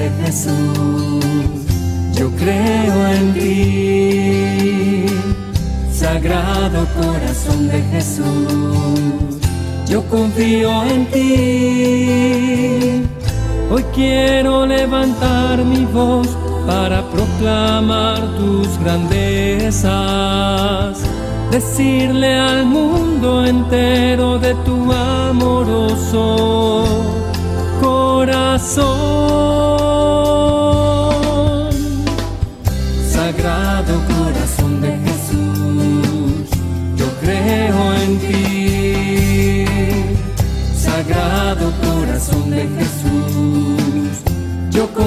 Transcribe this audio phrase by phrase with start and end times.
[0.00, 1.20] Sagrado corazón de Jesús,
[2.14, 5.04] yo creo en ti.
[5.92, 9.36] Sagrado corazón de Jesús,
[9.86, 13.02] yo confío en ti.
[13.70, 16.28] Hoy quiero levantar mi voz
[16.66, 19.92] para proclamar tus grandezas,
[21.50, 26.86] decirle al mundo entero de tu amoroso
[27.82, 29.89] corazón.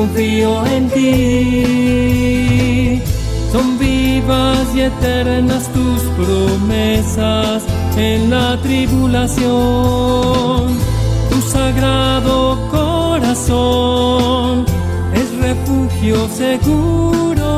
[0.04, 2.02] Confío en ti.
[3.54, 7.64] Son vivas y eternas tus promesas
[7.96, 9.44] en la tribulación
[11.30, 14.66] tu sagrado corazón
[15.16, 17.50] es refugio seguro.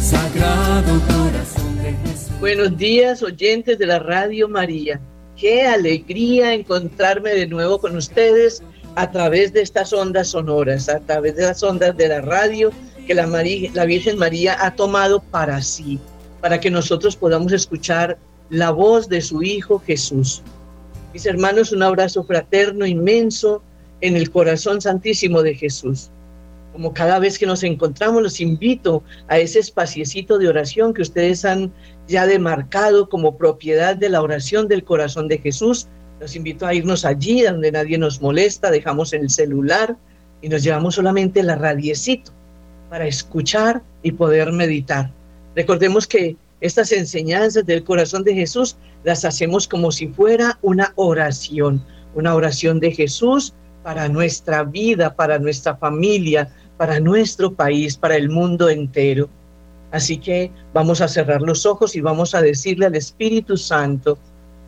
[0.00, 2.30] Sagrado corazón de Jesús.
[2.38, 5.00] Buenos días, oyentes de la Radio María.
[5.36, 8.62] Qué alegría encontrarme de nuevo con ustedes
[8.98, 12.72] a través de estas ondas sonoras, a través de las ondas de la radio
[13.06, 16.00] que la, la Virgen María ha tomado para sí,
[16.40, 18.18] para que nosotros podamos escuchar
[18.50, 20.42] la voz de su Hijo Jesús.
[21.12, 23.62] Mis hermanos, un abrazo fraterno inmenso
[24.00, 26.10] en el corazón santísimo de Jesús.
[26.72, 31.44] Como cada vez que nos encontramos, los invito a ese espaciecito de oración que ustedes
[31.44, 31.72] han
[32.08, 35.86] ya demarcado como propiedad de la oración del corazón de Jesús.
[36.20, 39.96] Los invito a irnos allí donde nadie nos molesta, dejamos el celular
[40.42, 42.32] y nos llevamos solamente la radiecito
[42.90, 45.10] para escuchar y poder meditar.
[45.54, 51.84] Recordemos que estas enseñanzas del corazón de Jesús las hacemos como si fuera una oración,
[52.14, 58.28] una oración de Jesús para nuestra vida, para nuestra familia, para nuestro país, para el
[58.28, 59.28] mundo entero.
[59.92, 64.18] Así que vamos a cerrar los ojos y vamos a decirle al Espíritu Santo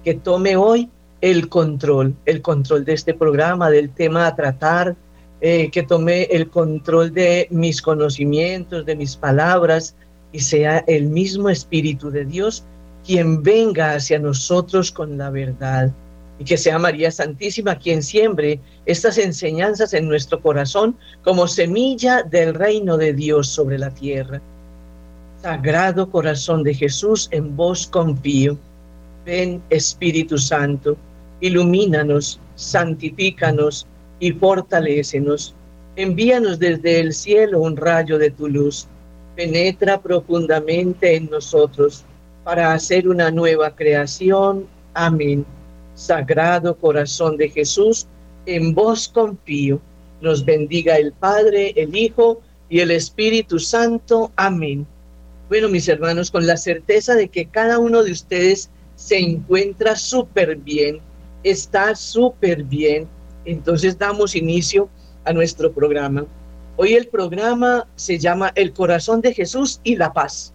[0.05, 0.89] que tome hoy
[1.21, 4.97] el control, el control de este programa, del tema a tratar,
[5.41, 9.95] eh, que tome el control de mis conocimientos, de mis palabras,
[10.33, 12.65] y sea el mismo Espíritu de Dios
[13.05, 15.91] quien venga hacia nosotros con la verdad
[16.39, 22.55] y que sea María Santísima quien siembre estas enseñanzas en nuestro corazón como semilla del
[22.55, 24.41] reino de Dios sobre la tierra.
[25.43, 28.59] Sagrado corazón de Jesús, en vos confío.
[29.25, 30.97] Ven Espíritu Santo,
[31.41, 33.87] ilumínanos, santifícanos
[34.19, 35.55] y fortalécenos.
[35.97, 38.87] Envíanos desde el cielo un rayo de tu luz
[39.37, 42.05] penetra profundamente en nosotros
[42.45, 44.67] para hacer una nueva creación.
[44.95, 45.47] Amén.
[45.95, 48.07] Sagrado corazón de Jesús,
[48.47, 49.81] en vos confío.
[50.21, 54.31] Nos bendiga el Padre, el Hijo y el Espíritu Santo.
[54.37, 54.87] Amén.
[55.49, 60.57] Bueno, mis hermanos, con la certeza de que cada uno de ustedes se encuentra súper
[60.57, 61.01] bien,
[61.43, 63.09] está súper bien,
[63.45, 64.89] entonces damos inicio
[65.25, 66.27] a nuestro programa.
[66.77, 70.55] Hoy el programa se llama El corazón de Jesús y la paz.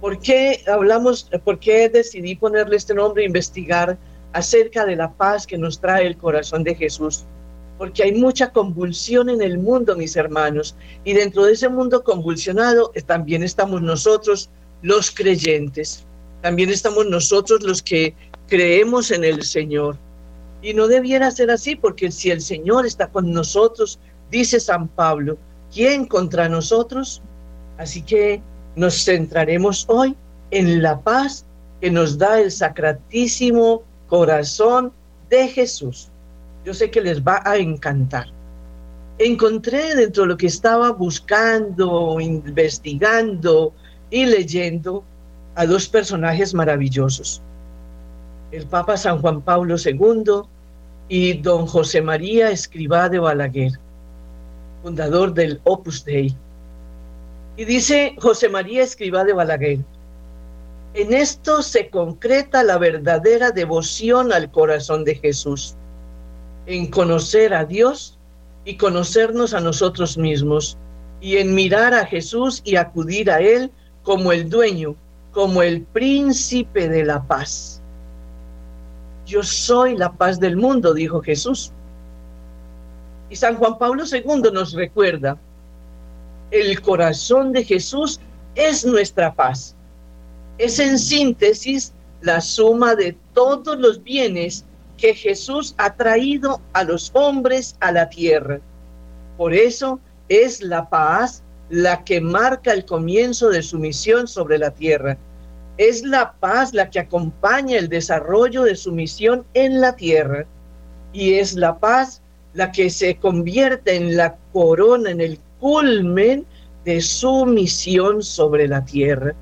[0.00, 3.98] ¿Por qué hablamos, por qué decidí ponerle este nombre e investigar
[4.32, 7.24] acerca de la paz que nos trae el corazón de Jesús?
[7.78, 10.74] Porque hay mucha convulsión en el mundo, mis hermanos,
[11.04, 14.48] y dentro de ese mundo convulsionado también estamos nosotros,
[14.82, 16.04] los creyentes.
[16.42, 18.14] También estamos nosotros los que
[18.48, 19.96] creemos en el Señor.
[20.62, 23.98] Y no debiera ser así, porque si el Señor está con nosotros,
[24.30, 25.36] dice San Pablo,
[25.72, 27.22] ¿quién contra nosotros?
[27.78, 28.40] Así que
[28.74, 30.16] nos centraremos hoy
[30.50, 31.44] en la paz
[31.80, 34.92] que nos da el sacratísimo corazón
[35.28, 36.08] de Jesús.
[36.64, 38.26] Yo sé que les va a encantar.
[39.18, 43.72] Encontré dentro de lo que estaba buscando, investigando
[44.10, 45.04] y leyendo
[45.54, 47.42] a dos personajes maravillosos.
[48.56, 50.48] El Papa San Juan Pablo II
[51.10, 53.72] y don José María Escribá de Balaguer
[54.82, 56.34] fundador del Opus Dei.
[57.58, 59.80] Y dice José María Escribá de Balaguer,
[60.94, 65.74] en esto se concreta la verdadera devoción al corazón de Jesús,
[66.64, 68.16] en conocer a Dios
[68.64, 70.78] y conocernos a nosotros mismos,
[71.20, 73.70] y en mirar a Jesús y acudir a Él
[74.02, 74.96] como el dueño,
[75.32, 77.82] como el príncipe de la paz.
[79.26, 81.72] Yo soy la paz del mundo, dijo Jesús.
[83.28, 85.36] Y San Juan Pablo II nos recuerda,
[86.52, 88.20] el corazón de Jesús
[88.54, 89.74] es nuestra paz.
[90.58, 94.64] Es en síntesis la suma de todos los bienes
[94.96, 98.60] que Jesús ha traído a los hombres a la tierra.
[99.36, 104.70] Por eso es la paz la que marca el comienzo de su misión sobre la
[104.70, 105.18] tierra.
[105.78, 110.46] Es la paz la que acompaña el desarrollo de su misión en la tierra.
[111.12, 112.22] Y es la paz
[112.54, 116.46] la que se convierte en la corona, en el culmen
[116.84, 119.34] de su misión sobre la tierra.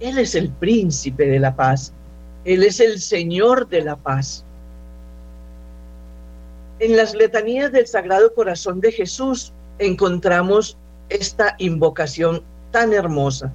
[0.00, 1.92] Él es el príncipe de la paz.
[2.44, 4.44] Él es el Señor de la paz.
[6.78, 10.76] En las letanías del Sagrado Corazón de Jesús encontramos
[11.08, 13.52] esta invocación tan hermosa.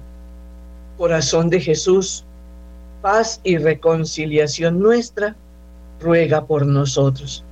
[0.98, 2.24] Corazón de Jesús,
[3.00, 5.36] paz y reconciliación nuestra,
[6.00, 7.44] ruega por nosotros.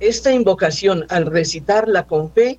[0.00, 2.58] Esta invocación, al recitarla con fe,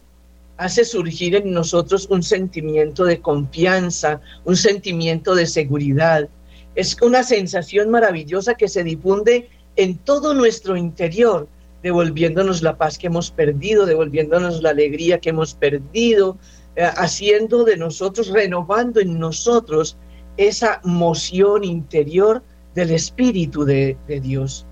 [0.58, 6.30] hace surgir en nosotros un sentimiento de confianza, un sentimiento de seguridad.
[6.76, 11.48] Es una sensación maravillosa que se difunde en todo nuestro interior,
[11.84, 16.38] devolviéndonos la paz que hemos perdido, devolviéndonos la alegría que hemos perdido,
[16.78, 19.98] haciendo de nosotros, renovando en nosotros
[20.38, 22.44] esa moción interior
[22.74, 24.66] del Espíritu de, de Dios.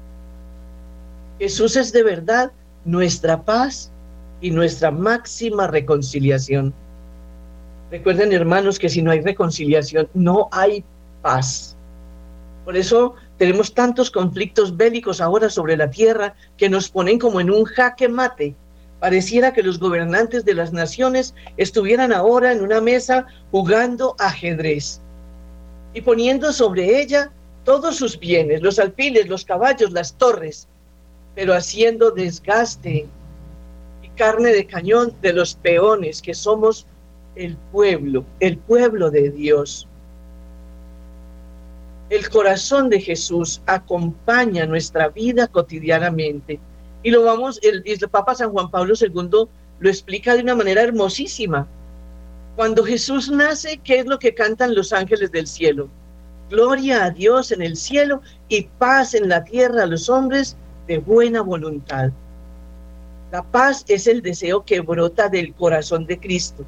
[1.40, 2.52] Jesús es de verdad
[2.86, 3.92] nuestra paz
[4.42, 6.74] y nuestra máxima reconciliación.
[7.90, 10.84] Recuerden, hermanos, que si no hay reconciliación, no hay
[11.22, 11.78] paz.
[12.66, 17.52] Por eso tenemos tantos conflictos bélicos ahora sobre la tierra que nos ponen como en
[17.52, 18.56] un jaque mate.
[19.04, 25.02] Pareciera que los gobernantes de las naciones estuvieran ahora en una mesa jugando ajedrez
[25.94, 27.30] y poniendo sobre ella
[27.66, 30.70] todos sus bienes, los alfiles, los caballos, las torres,
[31.36, 33.06] pero haciendo desgaste
[34.04, 36.88] y carne de cañón de los peones que somos
[37.36, 39.86] el pueblo, el pueblo de Dios.
[42.10, 46.62] El corazón de Jesús acompaña nuestra vida cotidianamente.
[47.04, 49.48] Y lo vamos, el, Papa San Juan Pablo II
[49.80, 51.68] lo explica de una manera hermosísima.
[52.56, 55.90] Cuando Jesús nace, ¿qué es lo que cantan los ángeles del cielo?
[56.50, 60.56] Gloria a Dios en el cielo y paz en la tierra a los hombres
[60.88, 62.12] de buena voluntad.
[63.32, 66.64] La paz es el deseo que brota del corazón de Cristo,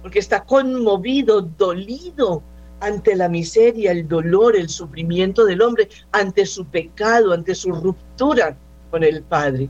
[0.00, 2.42] porque está conmovido, dolido
[2.80, 8.56] ante la miseria, el dolor, el sufrimiento del hombre, ante su pecado, ante su ruptura
[8.94, 9.68] con el Padre.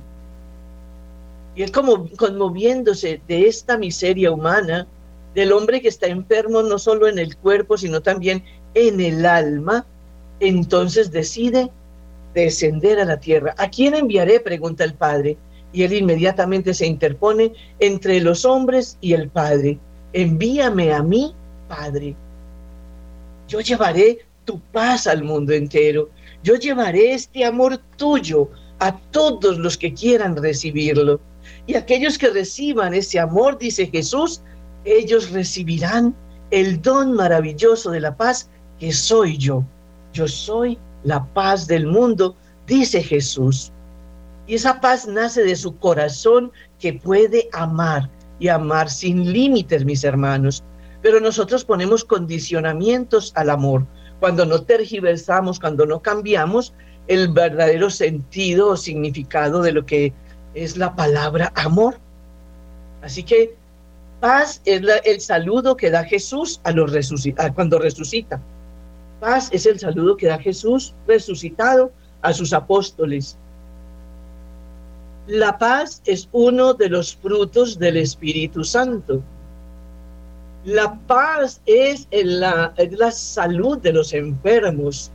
[1.56, 4.86] Y es como conmoviéndose de esta miseria humana,
[5.34, 8.44] del hombre que está enfermo no solo en el cuerpo, sino también
[8.74, 9.86] en el alma,
[10.40, 11.70] entonces decide
[12.34, 13.54] descender a la tierra.
[13.56, 14.40] ¿A quién enviaré?
[14.40, 15.38] pregunta el Padre.
[15.72, 19.78] Y él inmediatamente se interpone entre los hombres y el Padre.
[20.12, 21.34] Envíame a mí,
[21.66, 22.14] Padre.
[23.48, 26.10] Yo llevaré tu paz al mundo entero.
[26.42, 28.50] Yo llevaré este amor tuyo
[28.80, 31.20] a todos los que quieran recibirlo.
[31.66, 34.42] Y aquellos que reciban ese amor, dice Jesús,
[34.84, 36.14] ellos recibirán
[36.50, 38.48] el don maravilloso de la paz
[38.78, 39.64] que soy yo.
[40.12, 43.72] Yo soy la paz del mundo, dice Jesús.
[44.46, 50.04] Y esa paz nace de su corazón que puede amar y amar sin límites, mis
[50.04, 50.62] hermanos
[51.04, 53.86] pero nosotros ponemos condicionamientos al amor.
[54.20, 56.72] Cuando no tergiversamos, cuando no cambiamos
[57.08, 60.12] el verdadero sentido o significado de lo que
[60.54, 61.98] es la palabra amor.
[63.02, 63.54] Así que
[64.20, 66.92] paz es el saludo que da Jesús a los
[67.54, 68.40] cuando resucita.
[69.20, 71.92] Paz es el saludo que da Jesús resucitado
[72.22, 73.36] a sus apóstoles.
[75.26, 79.22] La paz es uno de los frutos del Espíritu Santo.
[80.64, 85.10] La paz es la, la salud de los enfermos.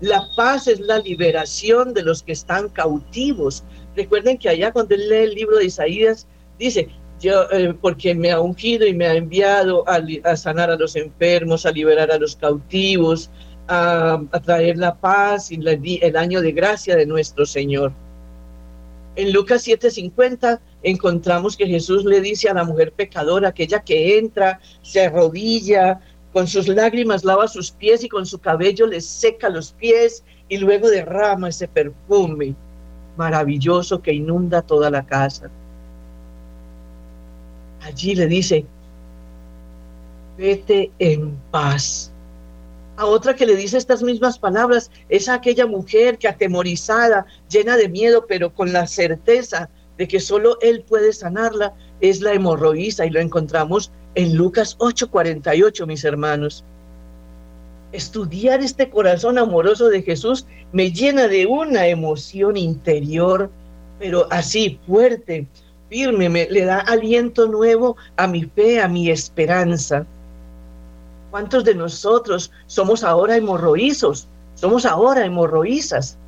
[0.00, 3.64] La paz es la liberación de los que están cautivos.
[3.96, 6.26] Recuerden que allá cuando él lee el libro de Isaías,
[6.58, 6.88] dice,
[7.20, 11.64] yo, eh, porque me ha ungido y me ha enviado a, sanar a los enfermos,
[11.64, 13.30] a liberar a los cautivos,
[13.68, 15.58] a, traer la paz y
[16.02, 17.92] el año de gracia de nuestro Señor.
[19.16, 24.60] En Lucas 7:50 encontramos que Jesús le dice a la mujer pecadora, aquella que entra,
[24.82, 26.00] se arrodilla,
[26.34, 30.58] con sus lágrimas lava sus pies y con su cabello le seca los pies y
[30.58, 32.54] luego derrama ese perfume
[33.16, 35.48] maravilloso que inunda toda la casa.
[37.82, 38.66] Allí le dice,
[40.36, 42.10] vete en paz
[42.96, 47.88] a otra que le dice estas mismas palabras es aquella mujer que atemorizada, llena de
[47.88, 53.10] miedo, pero con la certeza de que solo Él puede sanarla, es la hemorroísa y
[53.10, 56.64] lo encontramos en Lucas 8:48, mis hermanos.
[57.92, 63.50] estudiar este corazón amoroso de Jesús me llena de una emoción interior,
[64.00, 65.46] pero así fuerte,
[65.88, 70.04] firme, me, le da aliento nuevo a mi fe, a mi esperanza.
[71.30, 74.26] ¿Cuántos de nosotros somos ahora hemorroízos?
[74.56, 76.18] Somos ahora hemorroízas.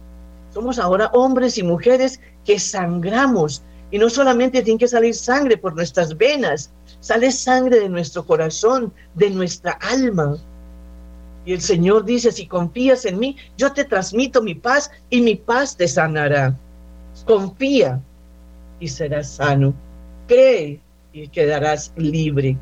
[0.54, 3.62] Somos ahora hombres y mujeres que sangramos.
[3.90, 8.92] Y no solamente tiene que salir sangre por nuestras venas, sale sangre de nuestro corazón,
[9.14, 10.36] de nuestra alma.
[11.44, 15.36] Y el Señor dice, si confías en mí, yo te transmito mi paz y mi
[15.36, 16.56] paz te sanará.
[17.24, 18.00] Confía
[18.80, 19.72] y serás sano.
[20.26, 20.80] Cree
[21.12, 22.56] y quedarás libre.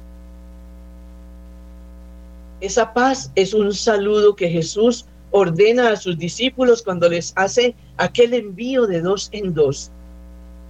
[2.61, 8.35] Esa paz es un saludo que Jesús ordena a sus discípulos cuando les hace aquel
[8.35, 9.91] envío de dos en dos.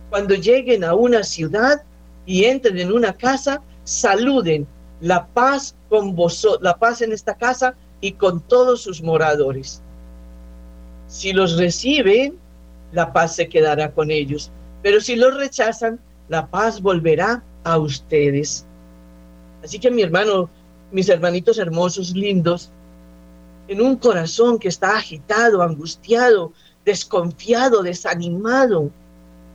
[0.09, 1.83] Cuando lleguen a una ciudad
[2.27, 4.67] y entren en una casa, saluden
[5.01, 9.83] la paz con vosotros, la paz en esta casa y con todos sus moradores.
[11.07, 12.39] Si los reciben,
[12.93, 14.51] la paz se quedará con ellos,
[14.83, 18.65] pero si los rechazan, la paz volverá a ustedes.
[19.63, 20.49] Así que mi hermano,
[20.93, 22.71] mis hermanitos hermosos, lindos,
[23.69, 26.53] en un corazón que está agitado, angustiado,
[26.85, 28.91] desconfiado, desanimado,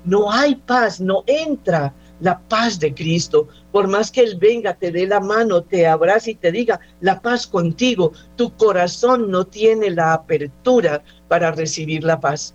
[0.05, 3.47] no hay paz, no entra la paz de Cristo.
[3.71, 7.21] Por más que Él venga, te dé la mano, te abrace y te diga la
[7.21, 12.53] paz contigo, tu corazón no tiene la apertura para recibir la paz.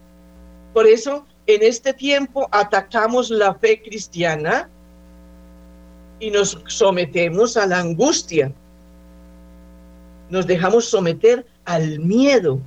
[0.72, 4.68] Por eso, en este tiempo atacamos la fe cristiana
[6.18, 8.52] y nos sometemos a la angustia.
[10.30, 12.58] Nos dejamos someter al miedo.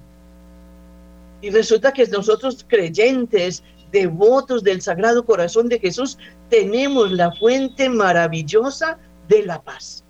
[1.42, 6.18] Y resulta que nosotros creyentes, devotos del Sagrado Corazón de Jesús,
[6.50, 10.04] tenemos la fuente maravillosa de la paz.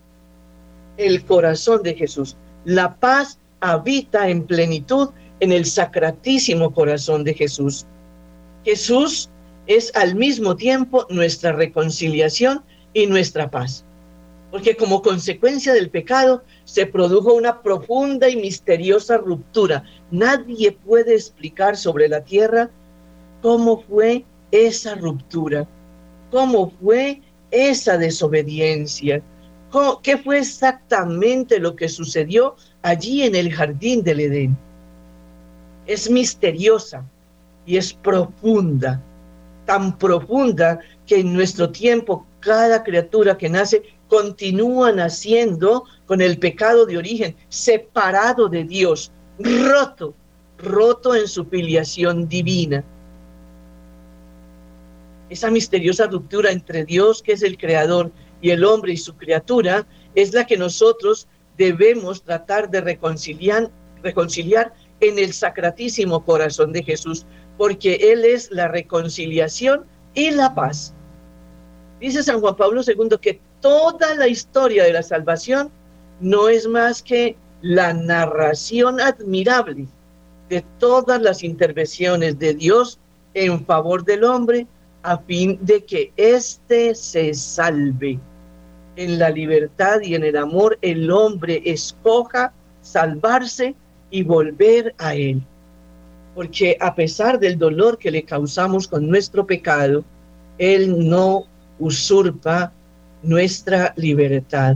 [0.97, 2.35] El corazón de Jesús.
[2.65, 7.85] La paz habita en plenitud en el sacratísimo corazón de Jesús.
[8.63, 9.29] Jesús
[9.67, 13.83] es al mismo tiempo nuestra reconciliación y nuestra paz.
[14.51, 19.83] Porque como consecuencia del pecado se produjo una profunda y misteriosa ruptura.
[20.09, 22.69] Nadie puede explicar sobre la tierra
[23.41, 25.67] cómo fue esa ruptura,
[26.31, 29.21] cómo fue esa desobediencia,
[30.01, 34.57] qué fue exactamente lo que sucedió allí en el jardín del Edén.
[35.85, 37.05] Es misteriosa
[37.65, 39.01] y es profunda,
[39.65, 46.85] tan profunda que en nuestro tiempo cada criatura que nace continúa naciendo con el pecado
[46.85, 50.13] de origen, separado de Dios, roto,
[50.57, 52.83] roto en su filiación divina
[55.29, 59.85] esa misteriosa ruptura entre Dios, que es el creador, y el hombre y su criatura,
[60.15, 63.71] es la que nosotros debemos tratar de reconciliar,
[64.03, 67.25] reconciliar en el sacratísimo corazón de Jesús,
[67.57, 70.93] porque Él es la reconciliación y la paz.
[71.99, 75.71] Dice San Juan Pablo II que toda la historia de la salvación
[76.19, 79.87] no es más que la narración admirable
[80.49, 82.99] de todas las intervenciones de Dios
[83.33, 84.67] en favor del hombre
[85.07, 88.19] a fin de que éste se salve.
[88.97, 93.73] En la libertad y en el amor el hombre escoja salvarse
[94.11, 95.41] y volver a él.
[96.35, 100.03] Porque a pesar del dolor que le causamos con nuestro pecado,
[100.57, 101.45] él no
[101.79, 102.73] usurpa
[103.23, 104.75] nuestra libertad.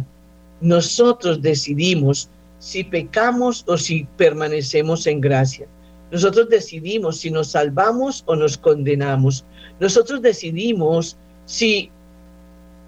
[0.62, 5.68] Nosotros decidimos si pecamos o si permanecemos en gracia.
[6.10, 9.44] Nosotros decidimos si nos salvamos o nos condenamos.
[9.82, 11.90] Nosotros decidimos si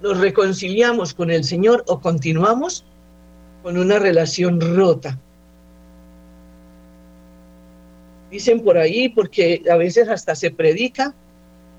[0.03, 2.85] nos reconciliamos con el Señor o continuamos
[3.63, 5.19] con una relación rota.
[8.29, 11.15] Dicen por ahí, porque a veces hasta se predica,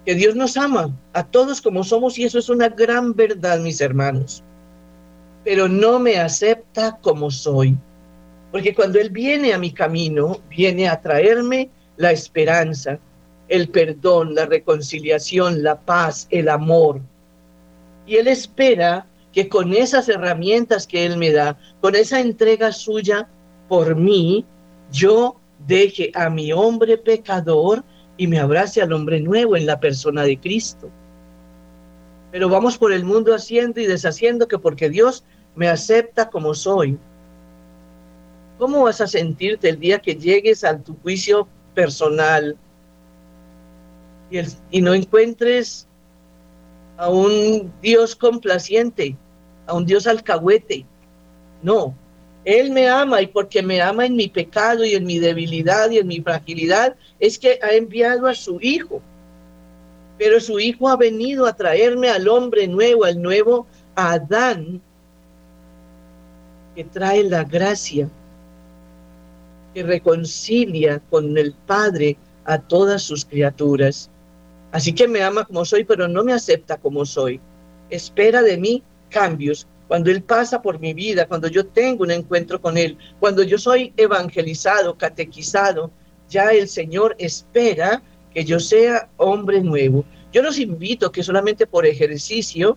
[0.05, 3.81] que Dios nos ama a todos como somos y eso es una gran verdad, mis
[3.81, 4.43] hermanos.
[5.45, 7.79] Pero no me acepta como soy.
[8.51, 12.99] Porque cuando Él viene a mi camino, viene a traerme la esperanza,
[13.55, 17.01] el perdón, la reconciliación, la paz, el amor.
[18.05, 23.29] Y Él espera que con esas herramientas que Él me da, con esa entrega suya
[23.69, 24.45] por mí,
[24.91, 25.37] yo
[25.69, 27.85] deje a mi hombre pecador
[28.17, 30.91] y me abrace al hombre nuevo en la persona de Cristo.
[32.33, 36.99] Pero vamos por el mundo haciendo y deshaciendo que porque Dios me acepta como soy.
[38.59, 42.57] ¿Cómo vas a sentirte el día que llegues a tu juicio personal,
[44.31, 45.87] y, no encuentres
[46.97, 49.17] a un Dios complaciente,
[49.67, 50.87] a un Dios alcahuete.
[51.63, 51.95] No,
[52.45, 55.99] Él me ama y porque me ama en mi pecado y en mi debilidad y
[55.99, 59.01] en mi fragilidad, es que ha enviado a su Hijo.
[60.19, 64.81] Pero su Hijo ha venido a traerme al hombre nuevo, al nuevo Adán,
[66.75, 68.09] que trae la gracia,
[69.73, 74.11] que reconcilia con el Padre a todas sus criaturas.
[74.75, 77.41] Así que me ama como soy, pero no me acepta como soy.
[77.91, 79.69] Espera de mí cambios.
[79.87, 83.57] Cuando Él pasa por mi vida, cuando yo tengo un encuentro con Él, cuando yo
[83.57, 85.93] soy evangelizado, catequizado,
[86.29, 88.03] ya el Señor espera
[88.33, 90.05] que yo sea hombre nuevo.
[90.33, 92.77] Yo los invito que solamente por ejercicio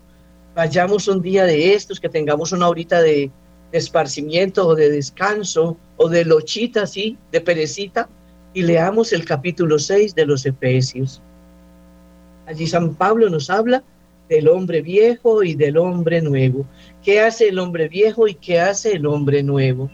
[0.54, 3.32] vayamos un día de estos, que tengamos una horita de,
[3.72, 8.08] esparcimiento o de descanso o de lochita así, de perecita,
[8.54, 11.24] y leamos el capítulo 6 de los Efesios.
[12.48, 13.84] Allí San Pablo nos habla
[14.30, 16.66] del hombre viejo y del hombre nuevo.
[17.04, 19.92] ¿Qué hace el hombre viejo y qué hace el hombre nuevo?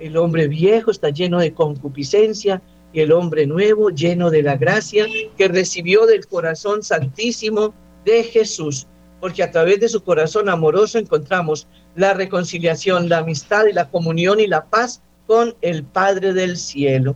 [0.00, 2.60] El hombre viejo está lleno de concupiscencia
[2.92, 5.06] y el hombre nuevo lleno de la gracia
[5.36, 7.72] que recibió del corazón santísimo
[8.04, 8.88] de Jesús,
[9.20, 14.40] porque a través de su corazón amoroso encontramos la reconciliación, la amistad y la comunión
[14.40, 17.14] y la paz con el Padre del cielo.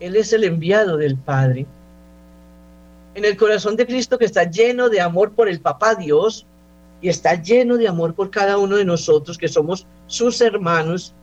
[0.00, 1.66] Él es el enviado del Padre.
[3.14, 6.46] En el corazón de Cristo que está lleno de amor por el Papá Dios
[7.02, 11.14] y está lleno de amor por cada uno de nosotros que somos sus hermanos,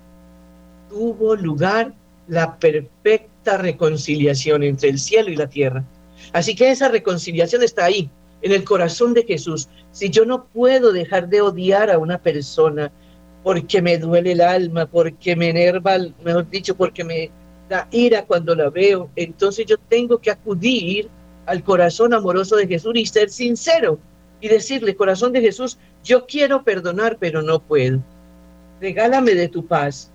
[0.89, 1.93] tuvo lugar
[2.27, 5.83] la perfecta reconciliación entre el cielo y la tierra.
[6.31, 8.09] Así que esa reconciliación está ahí,
[8.41, 9.67] en el corazón de Jesús.
[9.91, 12.91] Si yo no puedo dejar de odiar a una persona
[13.43, 17.31] porque me duele el alma, porque me enerva, mejor dicho, porque me
[17.67, 21.09] da ira cuando la veo, entonces yo tengo que acudir
[21.49, 23.97] al corazón amoroso de Jesús y ser sincero
[24.39, 27.99] y decirle, corazón de Jesús, yo quiero perdonar, pero no puedo.
[28.79, 30.11] Regálame de tu paz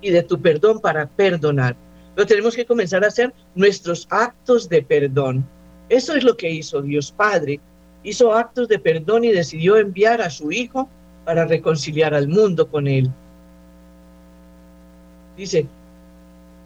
[0.00, 1.76] y de tu perdón para perdonar.
[2.14, 5.44] Pero tenemos que comenzar a hacer nuestros actos de perdón.
[5.88, 7.60] Eso es lo que hizo Dios Padre.
[8.04, 10.88] Hizo actos de perdón y decidió enviar a su Hijo
[11.24, 13.10] para reconciliar al mundo con Él.
[15.36, 15.66] Dice,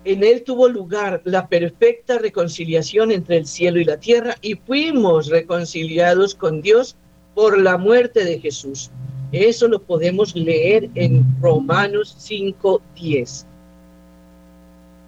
[0.05, 5.29] en Él tuvo lugar la perfecta reconciliación entre el cielo y la tierra y fuimos
[5.29, 6.97] reconciliados con Dios
[7.35, 8.91] por la muerte de Jesús.
[9.31, 13.47] Eso lo podemos leer en Romanos 5.10.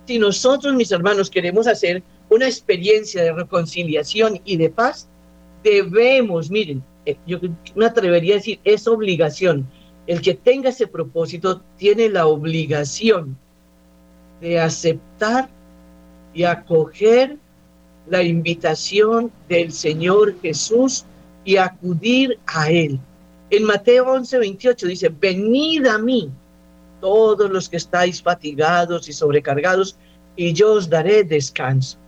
[0.06, 5.08] Si nosotros, mis hermanos, queremos hacer una experiencia de reconciliación y de paz,
[5.62, 7.38] debemos, miren, eh, yo
[7.74, 9.66] me atrevería a decir, es obligación.
[10.06, 13.36] El que tenga ese propósito tiene la obligación
[14.40, 15.48] de aceptar
[16.32, 17.36] y acoger
[18.08, 21.04] la invitación del Señor Jesús
[21.44, 22.98] y acudir a Él.
[23.50, 26.30] En Mateo 11, 28 dice, venid a mí
[27.00, 29.96] todos los que estáis fatigados y sobrecargados,
[30.36, 31.98] y yo os daré descanso.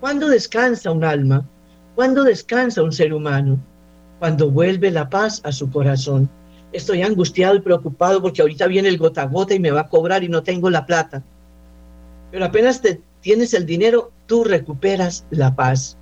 [0.00, 1.44] ¿Cuándo descansa un alma?
[1.94, 3.58] ¿Cuándo descansa un ser humano?
[4.18, 6.28] Cuando vuelve la paz a su corazón.
[6.72, 9.88] Estoy angustiado y preocupado porque ahorita viene el gota a gota y me va a
[9.88, 11.22] cobrar y no tengo la plata.
[12.30, 15.96] Pero apenas te tienes el dinero, tú recuperas la paz.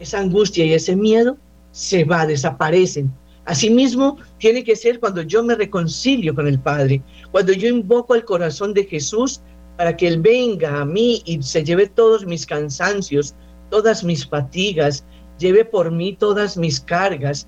[0.00, 1.36] Esa angustia y ese miedo
[1.70, 3.12] se va, desaparecen.
[3.46, 8.24] Asimismo, tiene que ser cuando yo me reconcilio con el Padre, cuando yo invoco al
[8.24, 9.40] corazón de Jesús
[9.76, 13.34] para que Él venga a mí y se lleve todos mis cansancios,
[13.70, 15.04] todas mis fatigas,
[15.38, 17.46] lleve por mí todas mis cargas,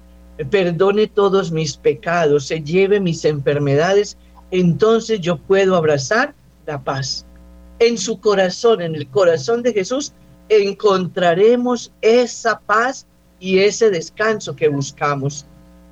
[0.51, 4.17] perdone todos mis pecados, se lleve mis enfermedades,
[4.51, 6.35] entonces yo puedo abrazar
[6.67, 7.27] la paz.
[7.79, 10.13] En su corazón, en el corazón de Jesús,
[10.49, 13.07] encontraremos esa paz
[13.39, 15.45] y ese descanso que buscamos.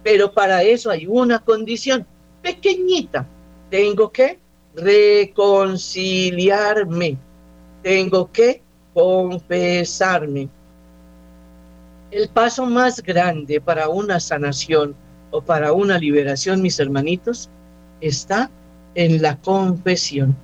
[0.02, 2.06] Pero para eso hay una condición
[2.42, 3.26] pequeñita.
[3.70, 4.38] Tengo que
[4.74, 7.18] reconciliarme.
[7.82, 8.62] Tengo que
[8.94, 10.48] confesarme.
[12.10, 14.94] El paso más grande para una sanación
[15.30, 17.50] o para una liberación, mis hermanitos,
[18.00, 18.48] está
[18.94, 20.36] en la confesión,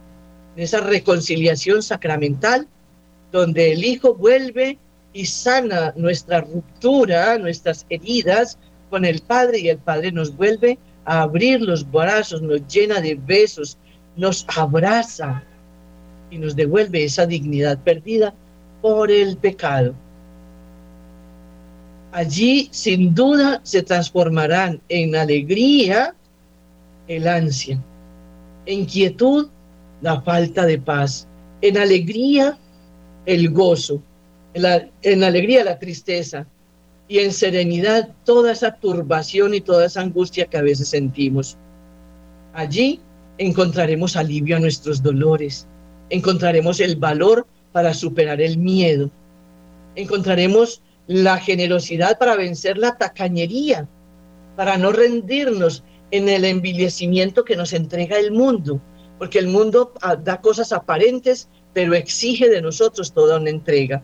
[0.56, 2.66] esa reconciliación sacramental
[3.30, 4.78] donde el Hijo vuelve
[5.12, 8.58] y sana nuestra ruptura, nuestras heridas
[8.90, 13.14] con el Padre y el Padre nos vuelve a abrir los brazos, nos llena de
[13.14, 13.78] besos,
[14.16, 15.42] nos abraza
[16.30, 18.34] y nos devuelve esa dignidad perdida
[18.80, 19.94] por el pecado.
[22.12, 26.14] Allí sin duda se transformarán en alegría
[27.08, 27.82] el ansia,
[28.66, 29.48] en quietud
[30.02, 31.26] la falta de paz,
[31.62, 32.58] en alegría
[33.24, 34.02] el gozo,
[34.52, 36.46] en, alegría la tristeza
[37.08, 41.56] y en serenidad toda esa turbación y toda esa angustia que a veces sentimos.
[42.52, 43.00] Allí
[43.38, 45.66] encontraremos alivio a nuestros dolores,
[46.10, 49.10] encontraremos el valor para superar el miedo,
[49.94, 53.88] encontraremos la generosidad para vencer la tacañería,
[54.56, 58.80] para no rendirnos en el envilecimiento que nos entrega el mundo,
[59.22, 64.02] porque el mundo ah, da cosas aparentes, pero exige de nosotros toda una entrega.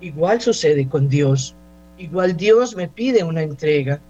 [0.00, 1.56] Igual sucede con Dios.
[1.98, 4.00] Igual Dios me pide una entrega,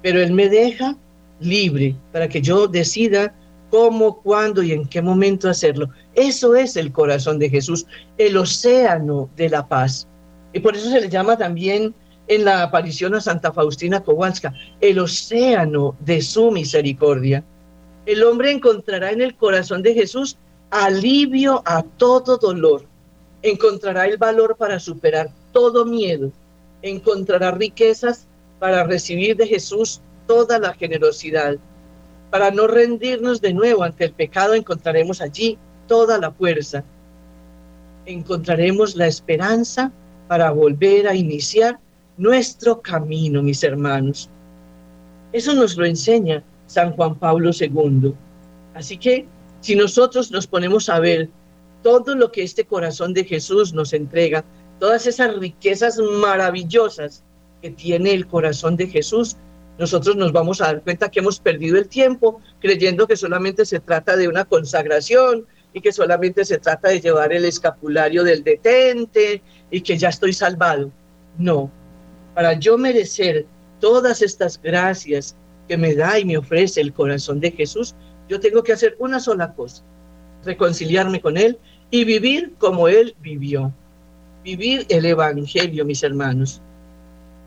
[0.00, 0.96] pero Él me deja
[1.38, 3.34] libre para que yo decida
[3.68, 5.90] cómo, cuándo y en qué momento hacerlo.
[6.14, 7.84] Eso es el corazón de Jesús,
[8.16, 10.08] el océano de la paz.
[10.54, 11.94] Y por eso se le llama también
[12.26, 17.44] en la aparición a Santa Faustina Kowalska, el océano de su misericordia.
[18.06, 20.38] El hombre encontrará en el corazón de Jesús
[20.70, 22.84] alivio a todo dolor,
[23.42, 26.32] encontrará el valor para superar todo miedo,
[26.82, 28.26] encontrará riquezas
[28.58, 31.56] para recibir de Jesús toda la generosidad.
[32.30, 35.58] Para no rendirnos de nuevo ante el pecado, encontraremos allí
[35.88, 36.84] toda la fuerza.
[38.06, 39.90] Encontraremos la esperanza
[40.28, 41.80] para volver a iniciar
[42.16, 44.30] nuestro camino, mis hermanos.
[45.32, 48.14] Eso nos lo enseña San Juan Pablo II.
[48.74, 49.26] Así que
[49.60, 51.28] si nosotros nos ponemos a ver
[51.82, 54.44] todo lo que este corazón de Jesús nos entrega,
[54.78, 57.24] todas esas riquezas maravillosas
[57.60, 59.36] que tiene el corazón de Jesús,
[59.78, 63.80] nosotros nos vamos a dar cuenta que hemos perdido el tiempo creyendo que solamente se
[63.80, 69.42] trata de una consagración y que solamente se trata de llevar el escapulario del detente
[69.72, 70.92] y que ya estoy salvado.
[71.36, 71.68] No,
[72.32, 73.46] para yo merecer
[73.80, 75.34] todas estas gracias
[75.70, 77.94] que me da y me ofrece el corazón de Jesús,
[78.28, 79.84] yo tengo que hacer una sola cosa,
[80.44, 81.58] reconciliarme con Él
[81.92, 83.72] y vivir como Él vivió
[84.42, 86.60] vivir el Evangelio, mis hermanos.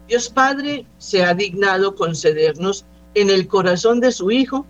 [0.08, 4.66] Dios Padre se ha dignado concedernos en el corazón de su Hijo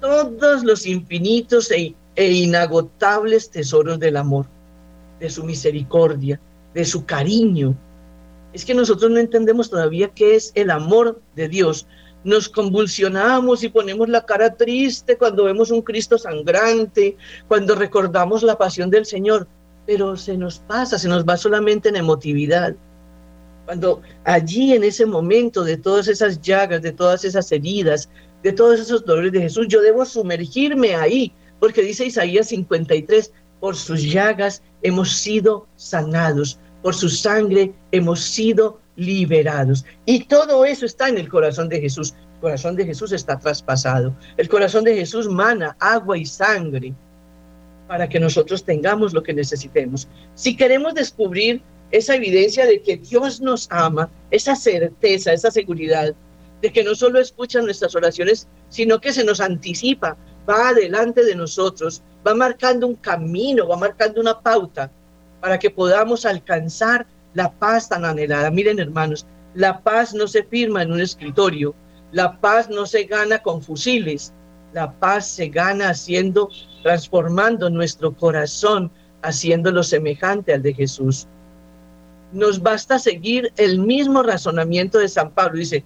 [0.00, 4.46] todos los infinitos e, e, inagotables tesoros del amor,
[5.18, 6.40] de su misericordia,
[6.74, 7.74] de su cariño.
[8.52, 11.86] Es que nosotros no entendemos todavía qué es el amor de Dios.
[12.24, 18.58] Nos convulsionamos y ponemos la cara triste cuando vemos un Cristo sangrante, cuando recordamos la
[18.58, 19.46] pasión del Señor
[19.88, 22.76] pero se nos pasa, se nos va solamente en emotividad.
[23.64, 28.10] Cuando allí en ese momento de todas esas llagas, de todas esas heridas,
[28.42, 33.76] de todos esos dolores de Jesús, yo debo sumergirme ahí, porque dice Isaías 53, por
[33.76, 39.86] sus llagas hemos sido sanados, por su sangre hemos sido liberados.
[40.04, 42.14] Y todo eso está en el corazón de Jesús.
[42.40, 44.14] Corazón de Jesús está traspasado.
[44.36, 46.92] El corazón de Jesús mana agua y sangre
[47.86, 50.08] para que nosotros tengamos lo que necesitemos.
[50.34, 56.14] Si queremos descubrir esa evidencia de que Dios nos ama, esa certeza, esa seguridad
[56.60, 60.16] de que no solo escucha nuestras oraciones, sino que se nos anticipa,
[60.48, 64.90] va adelante de nosotros, va marcando un camino, va marcando una pauta
[65.40, 68.50] para que podamos alcanzar la paz tan anhelada.
[68.50, 71.74] Miren hermanos, la paz no se firma en un escritorio,
[72.12, 74.32] la paz no se gana con fusiles,
[74.72, 76.50] la paz se gana haciendo,
[76.82, 78.90] transformando nuestro corazón,
[79.22, 81.26] haciéndolo semejante al de Jesús.
[82.32, 85.58] Nos basta seguir el mismo razonamiento de San Pablo.
[85.58, 85.84] Dice,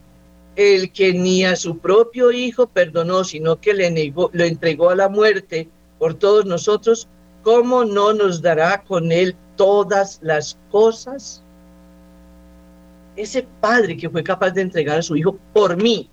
[0.57, 4.96] el que ni a su propio hijo perdonó, sino que le negó, lo entregó a
[4.96, 7.09] la muerte por todos nosotros,
[7.42, 11.42] ¿cómo no nos dará con él todas las cosas?
[13.16, 16.08] Ese padre que fue capaz de entregar a su hijo por mí,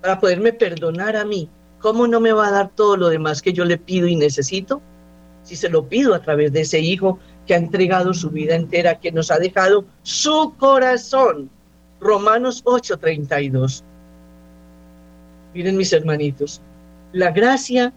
[0.00, 1.48] para poderme perdonar a mí,
[1.80, 4.80] ¿cómo no me va a dar todo lo demás que yo le pido y necesito?
[5.42, 9.00] Si se lo pido a través de ese hijo que ha entregado su vida entera,
[9.00, 11.50] que nos ha dejado su corazón.
[12.00, 13.82] Romanos 8:32.
[15.54, 16.60] Miren mis hermanitos,
[17.12, 17.92] la gracia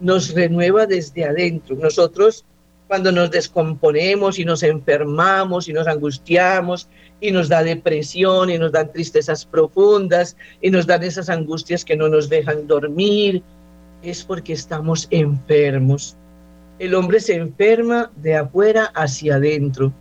[0.00, 1.76] nos renueva desde adentro.
[1.76, 2.44] Nosotros
[2.88, 6.88] cuando nos descomponemos y nos enfermamos y nos angustiamos
[7.20, 11.96] y nos da depresión y nos dan tristezas profundas y nos dan esas angustias que
[11.96, 13.42] no nos dejan dormir,
[14.02, 16.16] es porque estamos enfermos.
[16.78, 19.92] El hombre se enferma de afuera hacia adentro,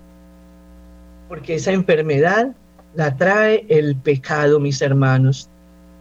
[1.27, 2.55] porque esa enfermedad
[2.95, 5.49] la trae el pecado, mis hermanos.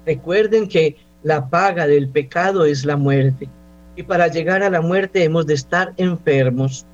[0.06, 3.48] Recuerden que la paga del pecado es la muerte
[3.96, 6.86] y para llegar a la muerte hemos de estar enfermos,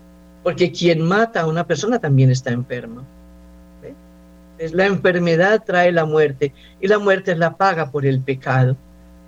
[0.43, 3.05] porque quien mata a una persona también está enfermo.
[4.59, 8.77] Es la enfermedad trae la muerte y la muerte es la paga por el pecado.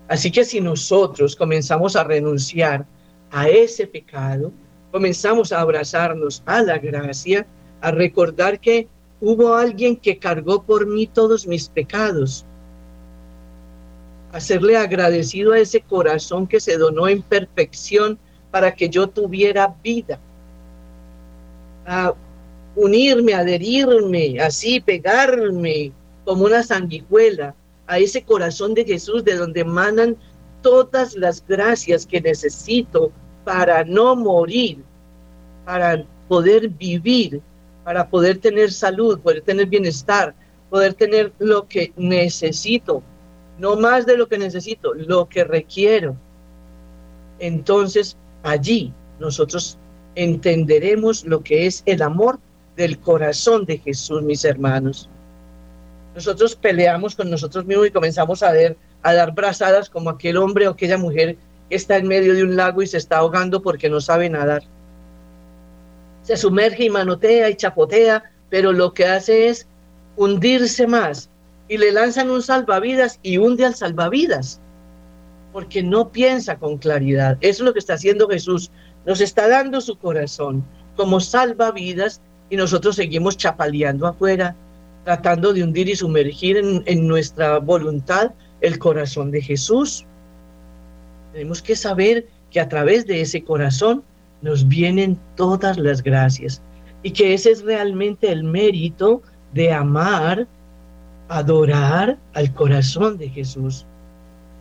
[0.06, 2.86] Así que si nosotros comenzamos a renunciar
[3.32, 4.52] a ese pecado,
[4.92, 7.44] comenzamos a abrazarnos a la gracia,
[7.80, 8.86] a recordar que
[9.20, 12.46] hubo alguien que cargó por mí todos mis pecados,
[14.34, 18.18] a serle agradecido a ese corazón que se donó en perfección
[18.50, 20.18] para que yo tuviera vida,
[21.86, 22.12] a
[22.74, 25.92] unirme, adherirme, así pegarme
[26.24, 27.54] como una sanguijuela
[27.86, 30.16] a ese corazón de Jesús de donde emanan
[30.62, 33.12] todas las gracias que necesito
[33.44, 34.78] para no morir,
[35.64, 37.40] para poder vivir,
[37.84, 40.34] para poder tener salud, poder tener bienestar,
[40.70, 43.00] poder tener lo que necesito,
[43.58, 46.16] no más de lo que necesito, lo que requiero.
[47.38, 49.78] Entonces allí nosotros
[50.14, 52.38] entenderemos lo que es el amor
[52.76, 55.08] del corazón de Jesús, mis hermanos.
[56.14, 60.68] Nosotros peleamos con nosotros mismos y comenzamos a, ver, a dar brazadas como aquel hombre
[60.68, 61.36] o aquella mujer
[61.68, 64.62] que está en medio de un lago y se está ahogando porque no sabe nadar.
[66.22, 69.66] Se sumerge y manotea y chapotea, pero lo que hace es
[70.16, 71.28] hundirse más
[71.68, 74.60] y le lanzan un salvavidas y hunde al salvavidas
[75.54, 77.38] porque no piensa con claridad.
[77.40, 78.72] Eso es lo que está haciendo Jesús.
[79.06, 80.64] Nos está dando su corazón
[80.96, 84.56] como salvavidas y nosotros seguimos chapaleando afuera,
[85.04, 90.04] tratando de hundir y sumergir en, en nuestra voluntad el corazón de Jesús.
[91.32, 94.02] Tenemos que saber que a través de ese corazón
[94.42, 96.60] nos vienen todas las gracias
[97.04, 99.22] y que ese es realmente el mérito
[99.52, 100.48] de amar,
[101.34, 103.86] adorar al corazón de Jesús.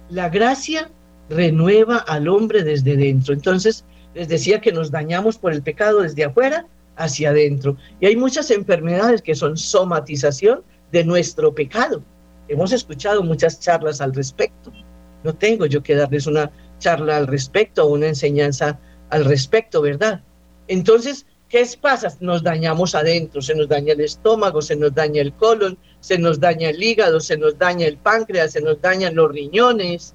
[0.10, 0.90] La gracia
[1.30, 3.34] renueva al hombre desde dentro.
[3.34, 7.78] Entonces, les decía que nos dañamos por el pecado desde afuera hacia adentro.
[8.00, 12.02] Y hay muchas enfermedades que son somatización de nuestro pecado.
[12.48, 14.72] Hemos escuchado muchas charlas al respecto.
[15.24, 18.80] No tengo yo que darles una charla al respecto o una enseñanza
[19.12, 20.22] al respecto, ¿verdad?
[20.68, 22.08] Entonces, ¿Qué pasa?
[22.20, 26.38] Nos dañamos adentro, se nos daña el estómago, se nos daña el colon, se nos
[26.38, 30.13] daña el hígado, se nos daña el páncreas, se nos dañan los riñones,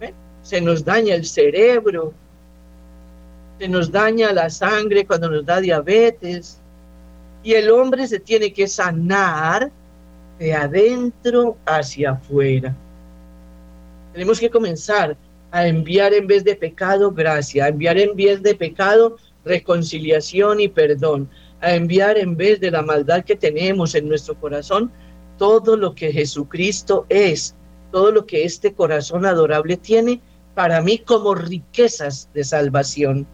[0.00, 0.14] ¿eh?
[0.42, 2.14] se nos daña el cerebro,
[3.58, 6.60] se nos daña la sangre cuando nos da diabetes.
[7.42, 9.72] Y el hombre se tiene que sanar
[10.38, 12.72] de adentro hacia afuera.
[14.12, 15.16] Tenemos que comenzar
[15.50, 20.68] a enviar en vez de pecado gracia, a enviar en vez de pecado reconciliación y
[20.68, 21.28] perdón,
[21.62, 24.90] a enviar en vez de la maldad que tenemos en nuestro corazón,
[25.38, 27.54] todo lo que Jesucristo es,
[27.90, 30.20] todo lo que este corazón adorable tiene
[30.54, 33.26] para mí como riquezas de salvación.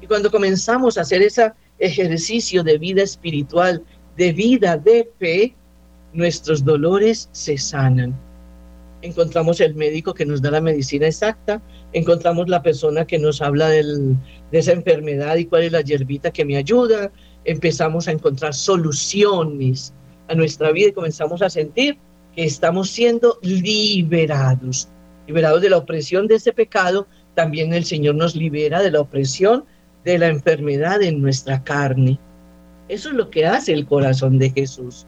[0.00, 3.84] Y cuando comenzamos a hacer ese ejercicio de vida espiritual,
[4.16, 5.54] de vida de fe,
[6.12, 8.25] nuestros dolores se sanan.
[9.02, 13.68] Encontramos el médico que nos da la medicina exacta, encontramos la persona que nos habla
[13.68, 14.16] de
[14.52, 17.12] esa enfermedad y cuál es la hierbita que me ayuda,
[17.44, 19.92] empezamos a encontrar soluciones
[20.28, 21.98] a nuestra vida y comenzamos a sentir
[22.34, 24.88] que estamos siendo liberados,
[25.26, 29.64] liberados de la opresión de ese pecado, también el Señor nos libera de la opresión
[30.04, 32.18] de la enfermedad en nuestra carne.
[32.88, 35.06] Eso es lo que hace el corazón de Jesús.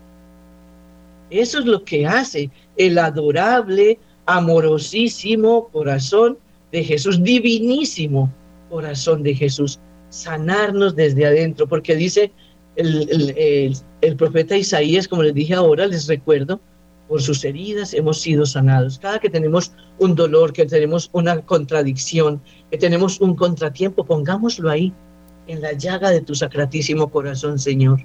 [1.31, 6.39] Eso es lo que hace el adorable, amorosísimo corazón
[6.73, 8.33] de Jesús, divinísimo
[8.71, 9.79] corazón de Jesús,
[10.11, 12.33] sanarnos desde adentro, porque dice
[12.77, 16.61] el, el, profeta Isaías, como les dije ahora, les recuerdo,
[17.09, 18.99] por sus heridas hemos sido sanados.
[18.99, 24.93] Cada que tenemos un dolor, que tenemos una contradicción, que tenemos un contratiempo, pongámoslo ahí,
[25.47, 28.05] en la llaga de tu sacratísimo corazón, Señor.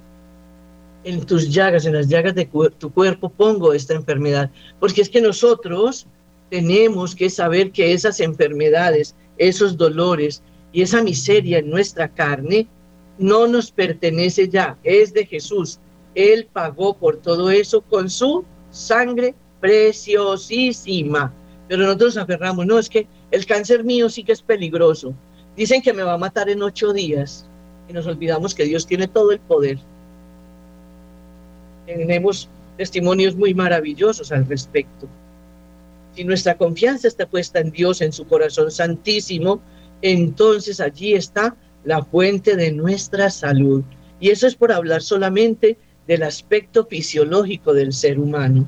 [1.04, 4.50] En tus llagas, en las llagas de tu cuerpo, pongo esta enfermedad.
[4.80, 6.06] Porque es que nosotros
[6.50, 12.66] tenemos que saber que esas enfermedades, esos dolores y esa miseria en nuestra carne
[13.18, 15.78] no nos pertenece ya, es de Jesús.
[16.14, 21.32] Él pagó por todo eso con su sangre preciosísima.
[21.68, 25.14] Pero nosotros aferramos, no, es que el cáncer mío sí que es peligroso.
[25.56, 27.46] Dicen que me va a matar en ocho días
[27.88, 29.78] y nos olvidamos que Dios tiene todo el poder.
[31.86, 35.08] Tenemos testimonios muy maravillosos al respecto.
[36.14, 39.60] Si nuestra confianza está puesta en Dios, en su corazón santísimo,
[40.02, 43.82] entonces allí está la fuente de nuestra salud.
[44.20, 48.66] Y eso es por hablar solamente del aspecto fisiológico del ser humano.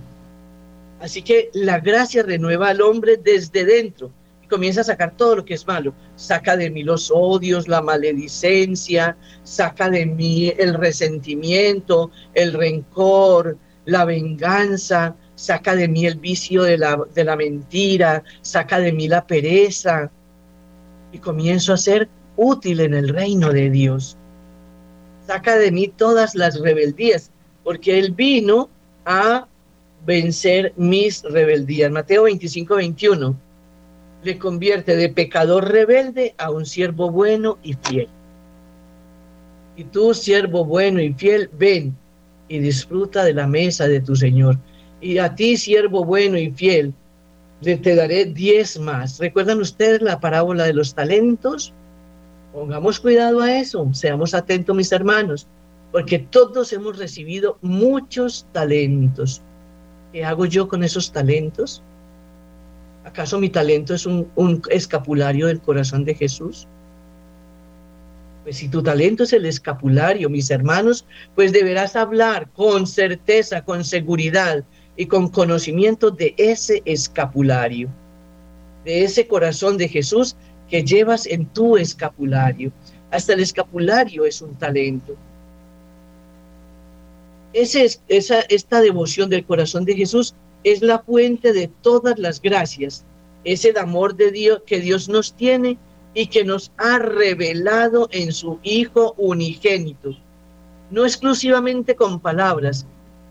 [1.01, 4.11] Así que la gracia renueva al hombre desde dentro
[4.49, 5.95] comienza a sacar todo lo que es malo.
[6.17, 14.05] Saca de mí los odios, la maledicencia, saca de mí el resentimiento, el rencor, la
[14.05, 19.27] venganza, saca de mí el vicio de la, de la mentira, saca de mí la
[19.27, 20.11] pereza
[21.13, 24.17] y comienzo a ser útil en el reino de Dios.
[25.27, 27.31] Saca de mí todas las rebeldías,
[27.65, 28.71] porque Él vino
[29.05, 29.49] a
[30.05, 31.91] vencer mis rebeldías.
[31.91, 33.46] Mateo 25, 21
[34.27, 38.09] le convierte de pecador rebelde a un siervo bueno y fiel.
[39.77, 41.97] Y tú, siervo bueno y fiel, ven
[42.49, 44.59] y disfruta de la mesa de tu Señor.
[45.01, 46.93] Y a ti, siervo bueno y fiel,
[47.63, 49.19] te daré diez más.
[49.19, 51.73] ¿Recuerdan ustedes la parábola de los talentos?
[52.53, 55.47] Pongamos cuidado a eso, seamos atentos mis hermanos,
[55.93, 59.41] porque todos hemos recibido muchos talentos.
[60.13, 61.83] ¿Qué hago yo con esos talentos?
[63.07, 66.67] ¿Acaso mi talento es un, escapulario del corazón de Jesús?
[68.43, 73.85] Pues si tu talento es el escapulario, mis hermanos, pues deberás hablar con certeza, con
[73.85, 74.65] seguridad
[74.97, 77.89] y con conocimiento de ese escapulario,
[78.85, 80.35] de ese corazón de Jesús
[80.69, 82.73] que llevas en tu escapulario.
[83.13, 85.15] Hasta el escapulario es un talento.
[87.53, 90.35] Esa, esta devoción del corazón de Jesús
[90.67, 93.05] es la fuente de todas las gracias.
[93.45, 95.79] Es el amor de Dios que Dios nos tiene
[96.13, 100.17] y que nos ha revelado en su Hijo unigénito.
[100.91, 102.85] No exclusivamente con palabras,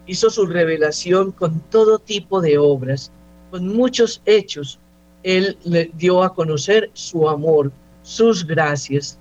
[0.08, 3.12] hizo su revelación con todo tipo de obras,
[3.52, 4.80] con muchos hechos.
[5.24, 7.70] Él le dio a conocer su amor,
[8.02, 9.20] sus gracias.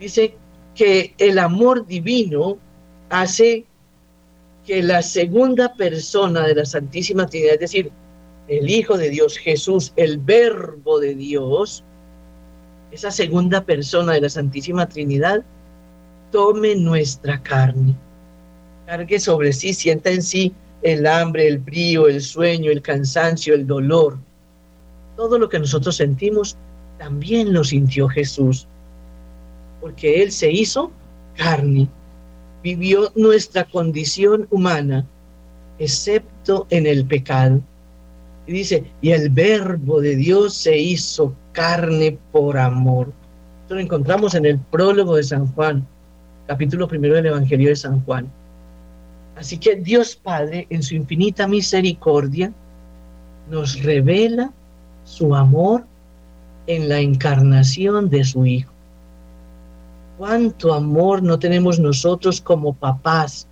[0.00, 0.34] Dice
[0.74, 2.58] que el amor divino
[3.08, 3.66] hace
[4.66, 7.90] que la segunda persona de la Santísima Trinidad, es decir,
[8.48, 11.84] el Hijo de Dios, Jesús, el Verbo de Dios,
[12.90, 15.42] esa segunda persona de la Santísima Trinidad,
[16.30, 17.94] tome nuestra carne,
[18.86, 23.66] cargue sobre sí, sienta en sí el hambre, el frío, el sueño, el cansancio, el
[23.66, 24.18] dolor.
[25.16, 26.56] Todo lo que nosotros sentimos,
[26.98, 28.66] también lo sintió Jesús,
[29.80, 30.90] porque Él se hizo
[31.36, 31.88] carne,
[32.62, 35.06] vivió nuestra condición humana,
[35.78, 37.60] excepto en el pecado.
[38.46, 43.12] Y dice, y el verbo de Dios se hizo carne por amor.
[43.62, 45.86] Esto lo encontramos en el prólogo de San Juan,
[46.46, 48.30] capítulo primero del Evangelio de San Juan.
[49.36, 52.52] Así que Dios Padre, en su infinita misericordia,
[53.50, 54.52] nos revela
[55.04, 55.84] su amor
[56.66, 58.71] en la encarnación de su Hijo.
[60.22, 63.48] Cuánto amor no tenemos nosotros como papás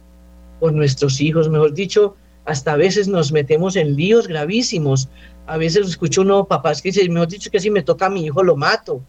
[0.61, 5.09] por nuestros hijos, mejor dicho, hasta a veces nos metemos en líos gravísimos.
[5.49, 8.25] A veces escucho uno papás que dicen, mejor dicho que si me toca a mi
[8.25, 9.01] hijo lo mato.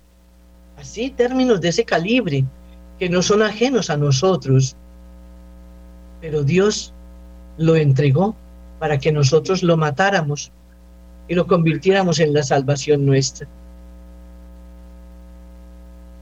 [0.76, 2.46] Así, términos de ese calibre,
[2.98, 4.76] que no son ajenos a nosotros.
[6.20, 6.96] Pero Dios
[7.60, 8.36] lo entregó
[8.80, 10.52] para que nosotros lo matáramos
[11.28, 13.48] y lo convirtiéramos en la salvación nuestra.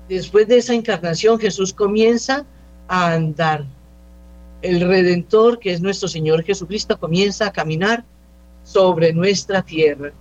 [0.10, 2.44] Después de esa encarnación, Jesús comienza
[2.88, 3.64] a andar
[4.64, 8.04] el Redentor, que es nuestro Señor Jesucristo, comienza a caminar
[8.64, 10.12] sobre nuestra tierra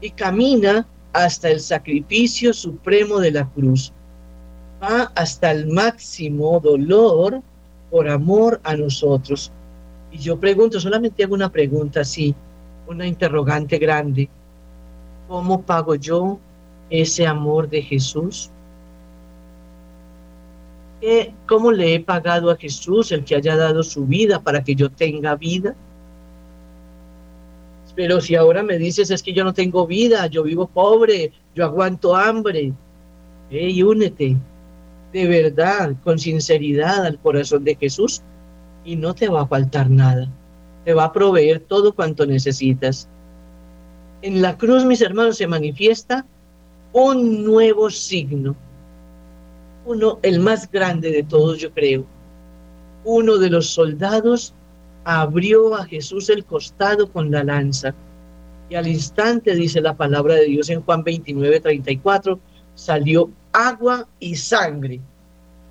[0.00, 3.92] y camina hasta el sacrificio supremo de la cruz.
[4.82, 7.40] Va hasta el máximo dolor
[7.92, 9.52] por amor a nosotros.
[10.10, 12.34] Y yo pregunto, solamente hago una pregunta así,
[12.88, 14.28] una interrogante grande.
[15.28, 16.40] ¿Cómo pago yo
[16.90, 18.50] ese amor de Jesús?
[21.46, 24.90] ¿Cómo le he pagado a Jesús el que haya dado su vida para que yo
[24.90, 25.74] tenga vida?
[27.94, 31.64] Pero si ahora me dices es que yo no tengo vida, yo vivo pobre, yo
[31.64, 32.72] aguanto hambre,
[33.50, 34.36] hey, únete
[35.12, 38.20] de verdad, con sinceridad al corazón de Jesús
[38.84, 40.28] y no te va a faltar nada.
[40.84, 43.08] Te va a proveer todo cuanto necesitas.
[44.22, 46.26] En la cruz, mis hermanos, se manifiesta
[46.92, 48.56] un nuevo signo
[49.86, 52.04] uno, el más grande de todos, yo creo.
[53.04, 54.54] Uno de los soldados
[55.04, 57.94] abrió a Jesús el costado con la lanza.
[58.70, 62.38] Y al instante, dice la palabra de Dios en Juan 29, 34,
[62.74, 65.00] salió agua y sangre.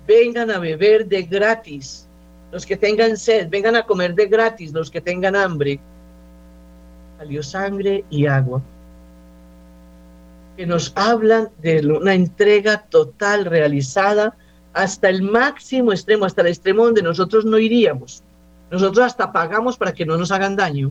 [0.06, 2.06] Vengan a beber de gratis.
[2.52, 4.72] Los que tengan sed, vengan a comer de gratis.
[4.72, 5.80] Los que tengan hambre.
[7.18, 8.62] Salió sangre y agua
[10.56, 14.36] que nos hablan de una entrega total realizada
[14.72, 18.22] hasta el máximo extremo, hasta el extremo donde nosotros no iríamos.
[18.70, 20.90] Nosotros hasta pagamos para que no nos hagan daño.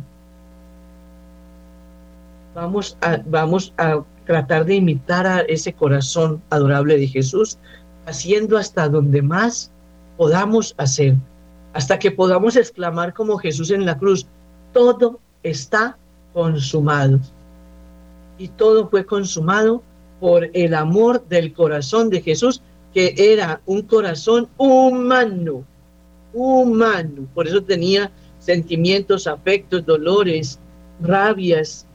[2.56, 7.58] Vamos a, vamos a tratar de imitar a ese corazón adorable de Jesús,
[8.06, 9.72] haciendo hasta donde más
[10.18, 11.16] podamos hacer,
[11.74, 14.28] hasta que podamos exclamar como Jesús en la cruz,
[14.72, 15.98] todo está
[16.34, 17.20] consumado
[18.44, 19.82] y todo fue consumado
[20.20, 22.62] por el amor del corazón de Jesús,
[22.94, 25.64] que era un corazón humano,
[26.34, 27.26] humano.
[27.34, 30.60] Por eso tenía sentimientos, afectos, dolores,
[31.02, 31.88] rabias.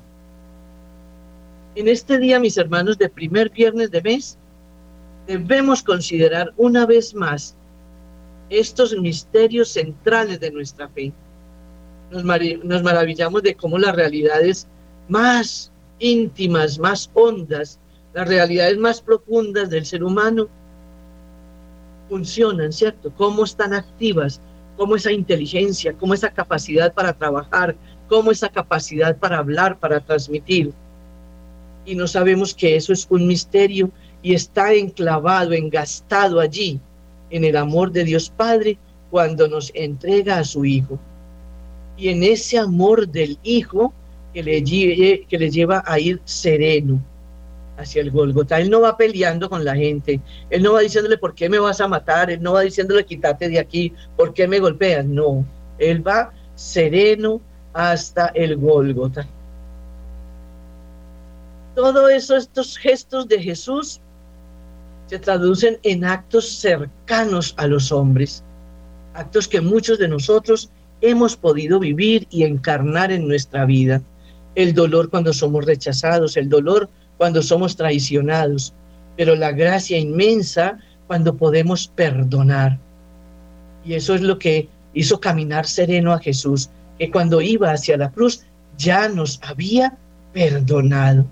[1.74, 4.38] En este día, mis hermanos, de primer viernes de mes,
[5.26, 7.54] debemos considerar una vez más
[8.48, 11.12] estos misterios centrales de nuestra fe.
[12.10, 14.66] Nos, nos maravillamos de cómo las realidades
[15.08, 17.78] más íntimas, más hondas,
[18.14, 20.48] las realidades más profundas del ser humano
[22.08, 23.12] funcionan, ¿cierto?
[23.16, 24.40] Cómo están activas,
[24.76, 27.76] cómo esa inteligencia, cómo esa capacidad para trabajar,
[28.08, 30.72] cómo esa capacidad para hablar, para transmitir.
[31.84, 33.90] Y no sabemos que eso es un misterio
[34.22, 36.80] y está enclavado, engastado allí
[37.30, 38.78] en el amor de Dios Padre
[39.10, 40.98] cuando nos entrega a su Hijo.
[41.96, 43.92] Y en ese amor del Hijo
[44.32, 44.62] que le,
[45.26, 47.02] que le lleva a ir sereno
[47.76, 48.60] hacia el Golgota.
[48.60, 50.20] Él no va peleando con la gente,
[50.50, 53.48] él no va diciéndole por qué me vas a matar, él no va diciéndole quítate
[53.48, 55.46] de aquí, por qué me golpeas, no,
[55.78, 57.40] él va sereno
[57.72, 59.26] hasta el Golgota.
[61.74, 64.00] Todo eso, estos gestos de Jesús
[65.06, 68.42] se traducen en actos cercanos a los hombres,
[69.14, 70.70] actos que muchos de nosotros
[71.00, 74.02] hemos podido vivir y encarnar en nuestra vida.
[74.58, 78.74] El dolor cuando somos rechazados, el dolor cuando somos traicionados,
[79.16, 82.76] pero la gracia inmensa cuando podemos perdonar.
[83.84, 88.10] Y eso es lo que hizo caminar sereno a Jesús, que cuando iba hacia la
[88.10, 88.42] cruz
[88.76, 89.96] ya nos había
[90.32, 91.24] perdonado.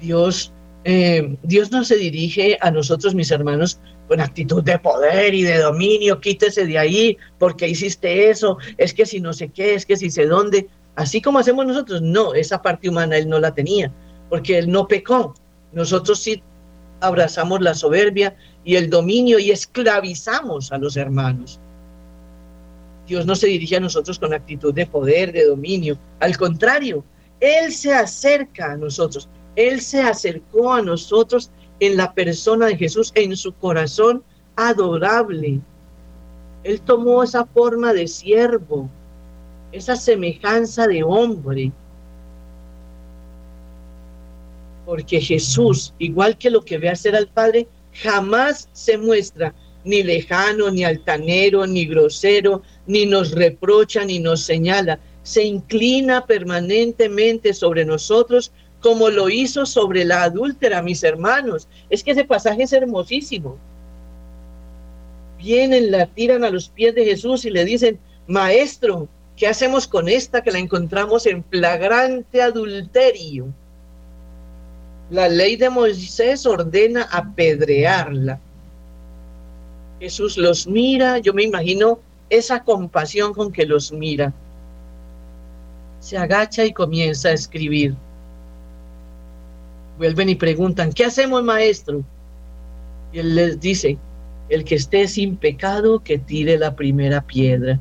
[0.00, 0.50] Dios,
[0.84, 3.78] eh, Dios no se dirige a nosotros, mis hermanos,
[4.08, 9.04] con actitud de poder y de dominio, quítese de ahí, porque hiciste eso, es que
[9.04, 12.62] si no sé qué, es que si sé dónde, así como hacemos nosotros, no, esa
[12.62, 13.92] parte humana él no la tenía,
[14.28, 15.34] porque él no pecó.
[15.72, 16.42] Nosotros sí
[17.00, 21.60] abrazamos la soberbia y el dominio y esclavizamos a los hermanos.
[23.06, 25.98] Dios no se dirige a nosotros con actitud de poder, de dominio.
[26.20, 27.04] Al contrario,
[27.40, 29.28] Él se acerca a nosotros.
[29.56, 34.22] Él se acercó a nosotros en la persona de Jesús, en su corazón
[34.56, 35.60] adorable.
[36.62, 38.88] Él tomó esa forma de siervo,
[39.74, 41.72] esa semejanza de hombre.
[44.86, 49.54] Porque Jesús, igual que lo que ve hacer al Padre, jamás se muestra
[49.84, 55.00] ni lejano, ni altanero, ni grosero, ni nos reprocha, ni nos señala.
[55.22, 61.66] Se inclina permanentemente sobre nosotros como lo hizo sobre la adúltera, mis hermanos.
[61.90, 63.58] Es que ese pasaje es hermosísimo.
[65.38, 70.08] Vienen, la tiran a los pies de Jesús y le dicen, maestro, ¿qué hacemos con
[70.08, 73.46] esta que la encontramos en flagrante adulterio?
[75.10, 78.40] La ley de Moisés ordena apedrearla.
[80.00, 81.98] Jesús los mira, yo me imagino
[82.30, 84.32] esa compasión con que los mira.
[86.00, 87.94] Se agacha y comienza a escribir
[89.98, 92.02] vuelven y preguntan, ¿qué hacemos maestro?
[93.12, 93.98] Y él les dice,
[94.48, 97.78] el que esté sin pecado, que tire la primera piedra.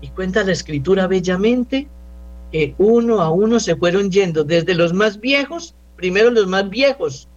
[0.00, 1.88] Y cuenta la escritura bellamente
[2.52, 7.28] que uno a uno se fueron yendo, desde los más viejos, primero los más viejos,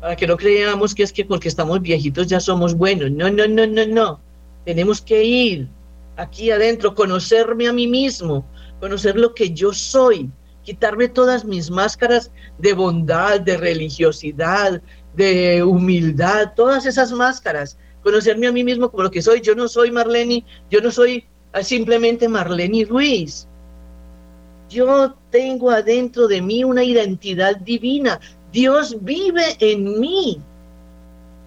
[0.00, 3.10] para que no creamos que es que porque estamos viejitos ya somos buenos.
[3.10, 4.20] No, no, no, no, no.
[4.64, 5.68] Tenemos que ir
[6.16, 8.44] aquí adentro, conocerme a mí mismo,
[8.80, 10.30] conocer lo que yo soy,
[10.62, 14.82] quitarme todas mis máscaras de bondad, de religiosidad,
[15.14, 19.40] de humildad, todas esas máscaras, conocerme a mí mismo como lo que soy.
[19.40, 23.46] Yo no soy Marlene, yo no soy ah, simplemente Marlene Ruiz.
[24.68, 28.20] Yo tengo adentro de mí una identidad divina.
[28.52, 30.40] Dios vive en mí.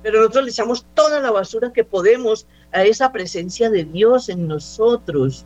[0.02, 4.48] Pero nosotros le echamos toda la basura que podemos a esa presencia de Dios en
[4.48, 5.46] nosotros.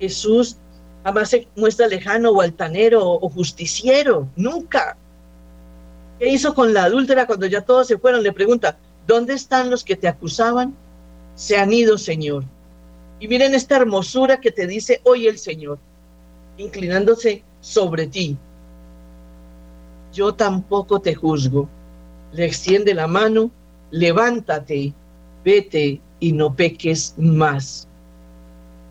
[0.00, 0.56] Jesús
[1.04, 4.96] jamás se muestra lejano o altanero o justiciero, nunca.
[6.18, 8.22] ¿Qué hizo con la adúltera cuando ya todos se fueron?
[8.22, 10.74] Le pregunta, ¿dónde están los que te acusaban?
[11.34, 12.44] Se han ido, Señor.
[13.20, 15.78] Y miren esta hermosura que te dice hoy el Señor,
[16.58, 18.36] inclinándose sobre ti.
[20.12, 21.68] Yo tampoco te juzgo.
[22.32, 23.50] Le extiende la mano,
[23.90, 24.94] levántate,
[25.44, 27.86] vete y no peques más.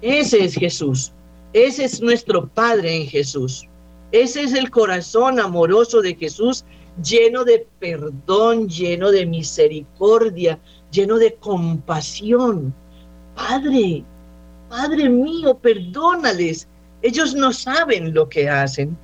[0.01, 1.11] Ese es Jesús.
[1.53, 3.67] Ese es nuestro Padre en Jesús.
[4.11, 6.63] Ese es el corazón amoroso de Jesús,
[7.03, 10.59] lleno de perdón, lleno de misericordia,
[10.91, 12.73] lleno de compasión.
[13.35, 14.03] Padre,
[14.69, 16.67] Padre mío, perdónales.
[17.01, 18.97] Ellos no saben lo que hacen.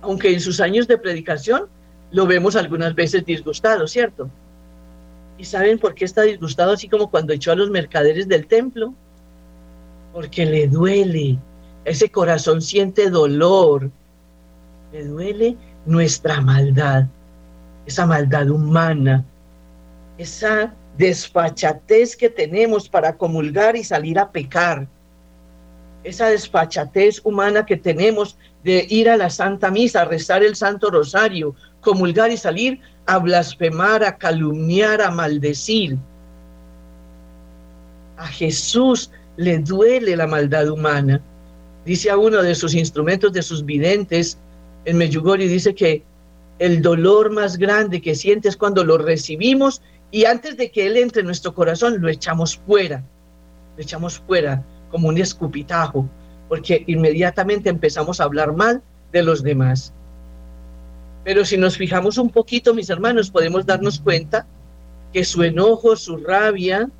[0.00, 1.66] Aunque en sus años de predicación
[2.10, 4.28] lo vemos algunas veces disgustado, ¿cierto?
[5.38, 8.94] ¿Y saben por qué está disgustado así como cuando echó a los mercaderes del templo?
[10.12, 11.38] Porque le duele,
[11.84, 13.90] ese corazón siente dolor,
[14.92, 17.06] le duele nuestra maldad,
[17.86, 19.24] esa maldad humana,
[20.18, 24.86] esa desfachatez que tenemos para comulgar y salir a pecar,
[26.04, 31.54] esa desfachatez humana que tenemos de ir a la Santa Misa, rezar el Santo Rosario,
[31.80, 35.96] comulgar y salir a blasfemar, a calumniar, a maldecir.
[38.16, 41.20] A Jesús le duele la maldad humana.
[41.84, 44.38] Dice a uno de sus instrumentos, de sus videntes,
[44.84, 46.02] en Medjugorje, dice que
[46.58, 50.96] el dolor más grande que siente es cuando lo recibimos y antes de que Él
[50.96, 53.02] entre en nuestro corazón, lo echamos fuera,
[53.76, 56.08] lo echamos fuera como un escupitajo,
[56.48, 59.94] porque inmediatamente empezamos a hablar mal de los demás.
[61.24, 64.46] Pero si nos fijamos un poquito, mis hermanos, podemos darnos cuenta
[65.12, 66.90] que su enojo, su rabia,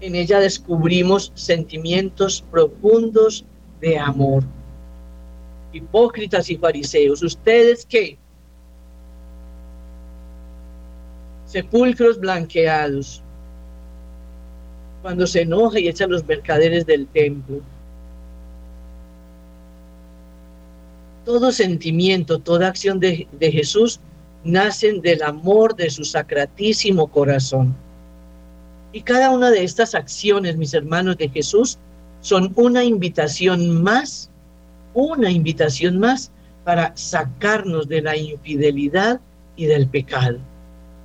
[0.00, 3.44] en ella descubrimos sentimientos profundos
[3.80, 4.44] de amor.
[5.74, 8.16] Hipócritas y fariseos, ¿ustedes qué?
[11.54, 13.22] sepulcros blanqueados,
[15.02, 17.60] cuando se enoja y echa los mercaderes del templo.
[21.24, 24.00] Todo sentimiento, toda acción de, de Jesús
[24.42, 27.72] nacen del amor de su sacratísimo corazón.
[28.92, 31.78] Y cada una de estas acciones, mis hermanos de Jesús,
[32.20, 34.28] son una invitación más,
[34.94, 36.30] una invitación más
[36.64, 39.20] para sacarnos de la infidelidad
[39.56, 40.38] y del pecado.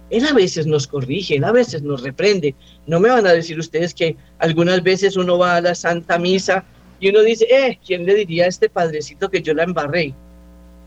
[0.09, 2.55] Él a veces nos corrige, él a veces nos reprende.
[2.87, 6.63] No me van a decir ustedes que algunas veces uno va a la Santa Misa
[6.99, 10.13] y uno dice, eh, ¿quién le diría a este padrecito que yo la embarré?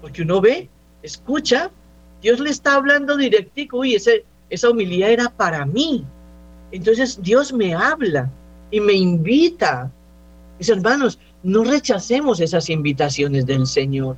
[0.01, 0.69] Porque uno ve,
[1.03, 1.71] escucha,
[2.21, 6.05] Dios le está hablando directico, uy, ese, esa humildad era para mí.
[6.73, 8.31] Entonces Dios me habla
[8.71, 9.91] y me invita.
[10.59, 14.17] Mis hermanos, no rechacemos esas invitaciones del Señor.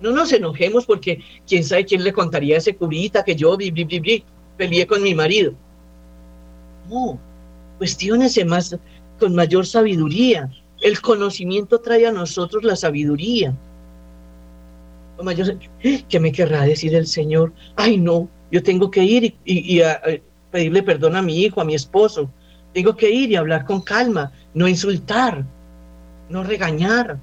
[0.00, 3.56] No nos enojemos porque quién sabe quién le contaría a ese curita que yo
[4.56, 5.54] peleé con mi marido.
[6.90, 7.18] No,
[7.78, 8.76] cuestiones más
[9.18, 10.50] con mayor sabiduría.
[10.80, 13.54] El conocimiento trae a nosotros la sabiduría.
[16.08, 17.52] ¿Qué me querrá decir el Señor?
[17.76, 19.80] Ay, no, yo tengo que ir y,
[20.50, 22.30] pedirle perdón a mi hijo, a mi esposo.
[22.74, 25.44] Tengo que ir y hablar con calma, no insultar,
[26.32, 27.18] no regañar.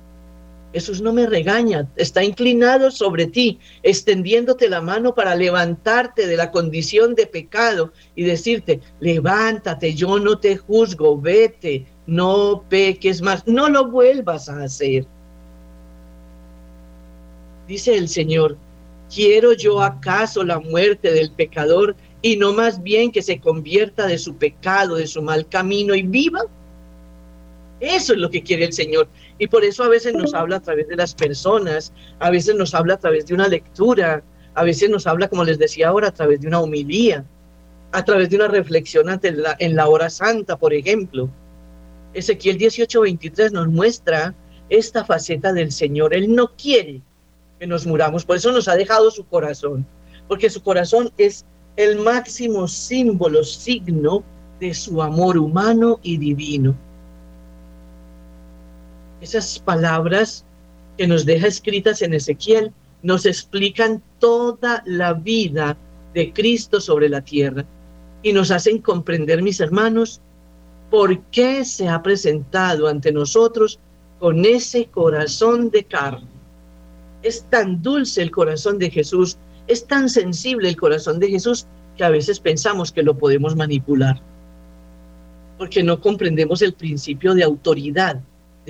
[0.72, 6.51] Jesús no me regaña, está inclinado sobre ti, extendiéndote la mano para levantarte de la
[6.51, 13.68] condición de pecado y decirte, levántate, yo no te juzgo, vete, no peques más, no
[13.68, 15.07] lo vuelvas a hacer.
[17.68, 18.55] Dice el Señor,
[19.12, 24.20] ¿quiero yo acaso la muerte del pecador y no más bien que se convierta de
[24.20, 26.41] su pecado, de su mal camino y viva?
[27.80, 29.07] Eso es lo que quiere el Señor.
[29.38, 32.73] Y por eso a veces nos habla a través de las personas, a veces nos
[32.73, 34.23] habla a través de una lectura,
[34.53, 37.23] a veces nos habla, como les decía ahora, a través de una homilía,
[37.91, 41.30] a través de una reflexión en la hora santa, por ejemplo.
[42.13, 44.36] Ezequiel 18:23 nos muestra
[44.69, 46.13] esta faceta del Señor.
[46.13, 47.01] Él no quiere
[47.59, 49.86] que nos muramos, por eso nos ha dejado su corazón,
[50.27, 51.45] porque su corazón es
[51.77, 54.23] el máximo símbolo, signo
[54.59, 56.75] de su amor humano y divino
[59.22, 60.45] esas palabras
[60.97, 65.78] que nos deja escritas en Ezequiel nos explican toda la vida
[66.13, 67.65] de Cristo sobre la tierra
[68.22, 70.22] y nos hacen comprender, mis hermanos,
[70.89, 73.80] por qué se ha presentado ante nosotros
[74.20, 76.28] con ese corazón de carne.
[77.22, 82.03] Es tan dulce el corazón de Jesús, es tan sensible el corazón de Jesús que
[82.03, 84.22] a veces pensamos que lo podemos manipular,
[85.57, 88.22] porque no comprendemos el principio de autoridad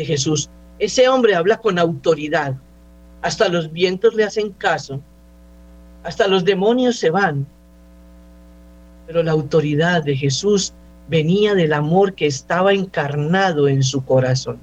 [0.06, 0.50] Jesús.
[0.80, 2.56] Ese hombre habla con autoridad.
[3.22, 5.02] Hasta los vientos le hacen caso.
[6.04, 7.46] Hasta los demonios se van.
[9.06, 10.74] Pero la autoridad de Jesús
[11.10, 14.60] venía del amor que estaba encarnado en su corazón.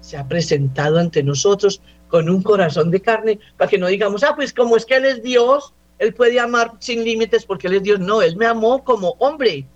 [0.00, 4.34] Se ha presentado ante nosotros con un corazón de carne para que no digamos, ah,
[4.34, 7.82] pues como es que Él es Dios, Él puede amar sin límites porque Él es
[7.82, 8.00] Dios.
[8.00, 9.66] No, Él me amó como hombre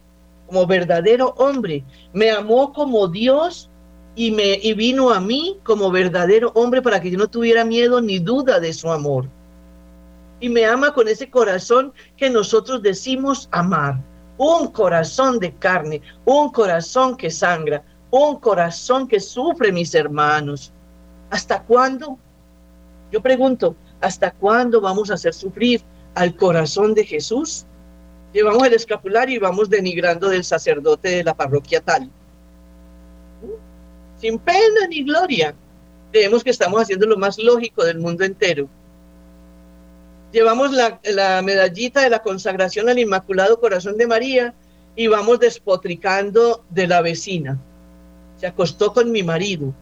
[0.51, 1.85] como verdadero hombre.
[2.13, 3.71] Me amó como Dios
[4.17, 8.01] y, me, y vino a mí como verdadero hombre para que yo no tuviera miedo
[8.01, 9.29] ni duda de su amor.
[10.41, 14.01] Y me ama con ese corazón que nosotros decimos amar.
[14.39, 20.73] Un corazón de carne, un corazón que sangra, un corazón que sufre, mis hermanos.
[21.31, 22.19] ¿Hasta cuándo?
[23.13, 25.83] Yo pregunto, ¿hasta cuándo vamos a hacer sufrir
[26.17, 27.67] al corazón de Jesús?
[28.33, 32.11] Llevamos el escapulario y vamos denigrando del sacerdote de la parroquia tal.
[34.21, 35.55] Sin pena ni gloria.
[36.13, 38.69] Creemos que estamos haciendo lo más lógico del mundo entero.
[40.33, 44.55] Llevamos la, la medallita de la consagración al Inmaculado Corazón de María
[44.95, 47.59] y vamos despotricando de la vecina.
[48.37, 49.73] Se acostó con mi marido.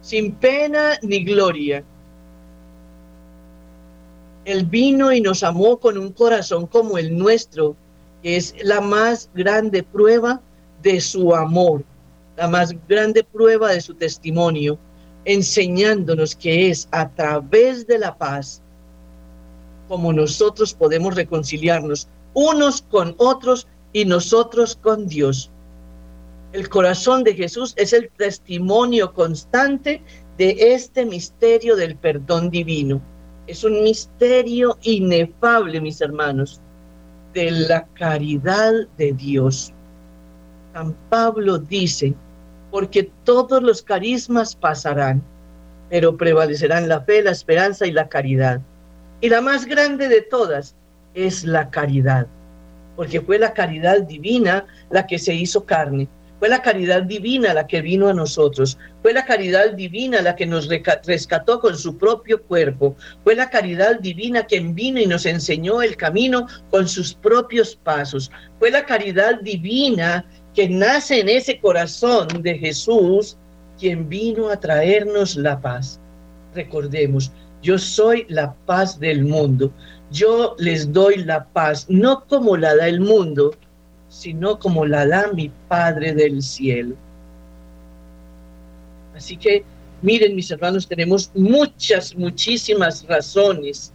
[0.00, 1.84] Sin pena ni gloria.
[4.46, 7.74] Él vino y nos amó con un corazón como el nuestro,
[8.22, 10.40] que es la más grande prueba
[10.82, 11.82] de su amor,
[12.36, 14.78] la más grande prueba de su testimonio,
[15.24, 18.62] enseñándonos que es a través de la paz
[19.88, 25.50] como nosotros podemos reconciliarnos unos con otros y nosotros con Dios.
[26.52, 30.02] El corazón de Jesús es el testimonio constante
[30.38, 33.00] de este misterio del perdón divino.
[33.46, 36.60] Es un misterio inefable, mis hermanos,
[37.32, 39.72] de la caridad de Dios.
[40.72, 42.14] San Pablo dice,
[42.70, 45.22] porque todos los carismas pasarán,
[45.88, 48.60] pero prevalecerán la fe, la esperanza y la caridad.
[49.20, 50.74] Y la más grande de todas
[51.14, 52.26] es la caridad,
[52.96, 57.66] porque fue la caridad divina la que se hizo carne fue la caridad divina la
[57.66, 58.78] que vino a nosotros.
[59.02, 62.94] Fue la caridad divina la que nos rescató con su propio cuerpo.
[63.24, 68.30] Fue la caridad divina quien vino y nos enseñó el camino con sus propios pasos.
[68.58, 73.36] Fue la caridad divina que nace en ese corazón de Jesús
[73.78, 76.00] quien vino a traernos la paz.
[76.54, 77.32] Recordemos,
[77.62, 79.72] yo soy la paz del mundo.
[80.10, 83.54] Yo les doy la paz, no como la da el mundo,
[84.16, 86.96] sino como la da mi Padre del cielo.
[89.14, 89.62] Así que,
[90.00, 93.92] miren mis hermanos, tenemos muchas, muchísimas razones,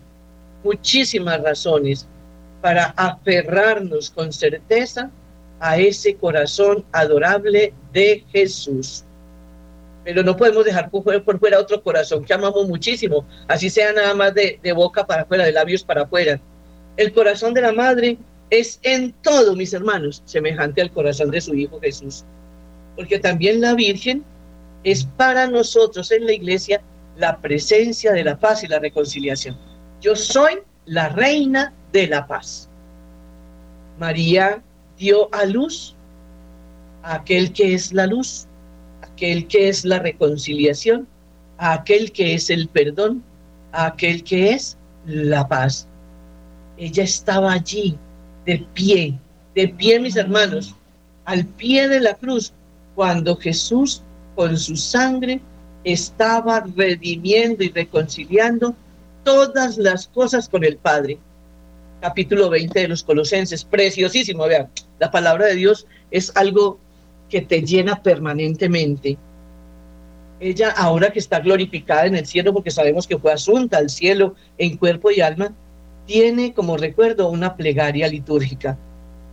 [0.64, 2.08] muchísimas razones
[2.62, 5.10] para aferrarnos con certeza
[5.60, 9.04] a ese corazón adorable de Jesús.
[10.04, 14.36] Pero no podemos dejar por fuera, otro corazón que amamos muchísimo, así sea nada más
[14.36, 16.40] de, de boca para afuera, de labios para afuera.
[16.96, 18.18] El corazón de la madre
[18.52, 22.26] es en todo, mis hermanos, semejante al corazón de su Hijo Jesús.
[22.96, 24.24] Porque también la Virgen
[24.84, 26.82] es para nosotros en la iglesia
[27.18, 29.58] la presencia de la paz y la reconciliación.
[30.02, 32.70] Yo soy la reina de la paz.
[33.98, 34.62] María
[34.98, 35.96] dio a luz
[37.04, 38.48] a aquel que es la luz,
[39.02, 41.08] aquel que es la reconciliación,
[41.58, 43.24] a aquel que es el perdón,
[43.72, 45.88] a aquel que es la paz.
[46.78, 47.98] Ella estaba allí
[48.46, 49.18] de pie,
[49.56, 50.76] de pie mis hermanos,
[51.26, 52.54] al pie de la cruz,
[52.96, 54.02] cuando Jesús
[54.36, 55.40] con su sangre
[55.84, 58.76] estaba redimiendo y reconciliando
[59.24, 61.18] todas las cosas con el Padre.
[62.02, 64.70] Capítulo 20 de los Colosenses, preciosísimo, vean,
[65.00, 66.80] la palabra de Dios es algo
[67.30, 69.18] que te llena permanentemente.
[70.40, 74.36] Ella, ahora que está glorificada en el cielo, porque sabemos que fue asunta al cielo
[74.58, 75.54] en cuerpo y alma,
[76.06, 78.78] tiene como recuerdo una plegaria litúrgica,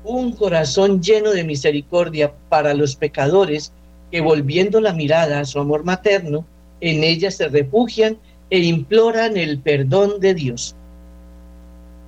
[0.05, 3.73] un corazón lleno de misericordia para los pecadores
[4.11, 6.47] que volviendo la mirada a su amor materno,
[6.81, 8.19] en ella se refugian
[8.51, 10.75] e imploran el perdón de Dios.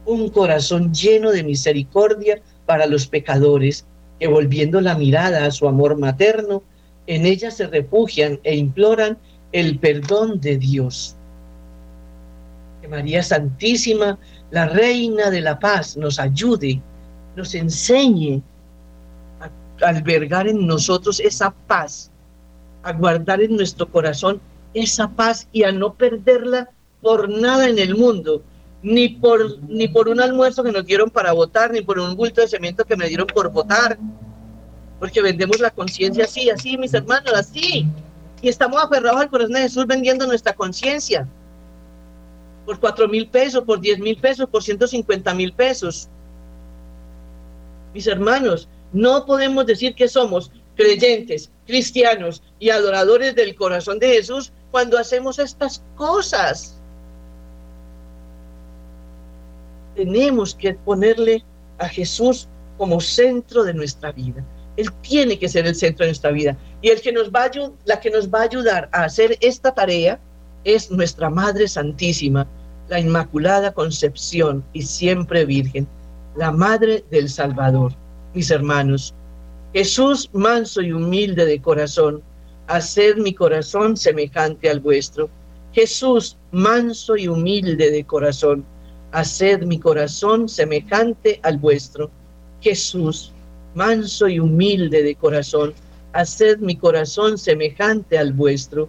[0.07, 3.85] Un corazón lleno de misericordia para los pecadores
[4.19, 6.63] que volviendo la mirada a su amor materno,
[7.07, 9.19] en ella se refugian e imploran
[9.53, 11.17] el perdón de Dios.
[12.89, 14.19] María Santísima
[14.51, 16.81] la Reina de la Paz nos ayude,
[17.37, 18.43] nos enseñe
[19.41, 22.11] a albergar en nosotros esa paz,
[22.83, 24.41] a guardar en nuestro corazón
[24.75, 26.71] esa paz y a no perderla
[27.01, 28.43] por nada en el mundo,
[28.83, 32.41] ni por, ni por un almuerzo que nos dieron para votar, ni por un bulto
[32.41, 33.99] de cemento que me dieron por votar,
[34.99, 37.87] porque vendemos la conciencia así, así, mis hermanos, así,
[38.43, 41.27] y estamos aferrados al corazón de Jesús vendiendo nuestra conciencia
[42.71, 46.09] por cuatro mil pesos, por diez mil pesos, por 150 mil pesos.
[47.93, 54.53] Mis hermanos, no podemos decir que somos creyentes, cristianos y adoradores del corazón de Jesús
[54.71, 56.81] cuando hacemos estas cosas.
[59.97, 61.45] Tenemos que ponerle
[61.79, 62.47] a Jesús
[62.79, 64.47] como centro de nuestra vida.
[64.77, 66.57] Él tiene que ser el centro de nuestra vida.
[66.83, 67.51] Y el que nos va a,
[67.85, 70.21] la que nos va a ayudar a hacer esta tarea
[70.63, 72.47] es nuestra Madre Santísima,
[72.91, 75.87] la Inmaculada Concepción y siempre Virgen,
[76.37, 77.93] la Madre del Salvador.
[78.35, 79.15] Mis hermanos,
[79.73, 82.21] Jesús manso y humilde de corazón,
[82.67, 85.31] haced mi corazón semejante al vuestro.
[85.73, 88.65] Jesús, manso y humilde de corazón,
[89.13, 92.11] haced mi corazón semejante al vuestro.
[92.61, 93.33] Jesús,
[93.75, 95.75] manso y humilde de corazón,
[96.13, 98.89] haced mi corazón semejante al vuestro.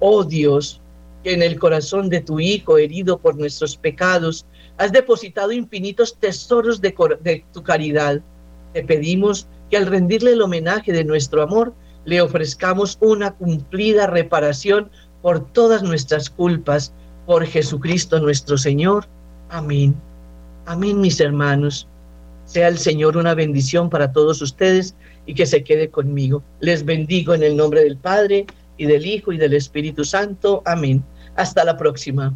[0.00, 0.80] Oh Dios,
[1.22, 4.46] que en el corazón de tu Hijo, herido por nuestros pecados,
[4.78, 8.20] has depositado infinitos tesoros de, de, tu caridad.
[8.72, 14.90] Te pedimos que al rendirle el homenaje de nuestro amor, le ofrezcamos una cumplida reparación
[15.20, 16.92] por todas nuestras culpas,
[17.26, 19.06] por Jesucristo nuestro Señor.
[19.48, 19.94] Amén.
[20.66, 21.86] Amén, mis hermanos.
[22.44, 24.96] Sea el Señor una bendición para todos ustedes
[25.26, 26.42] y que se quede conmigo.
[26.60, 28.46] Les bendigo en el nombre del Padre
[28.76, 30.62] y del Hijo y del Espíritu Santo.
[30.66, 31.04] Amén.
[31.36, 32.34] Hasta la próxima.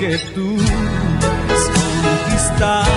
[0.00, 0.56] que tú
[1.50, 2.89] has conquistado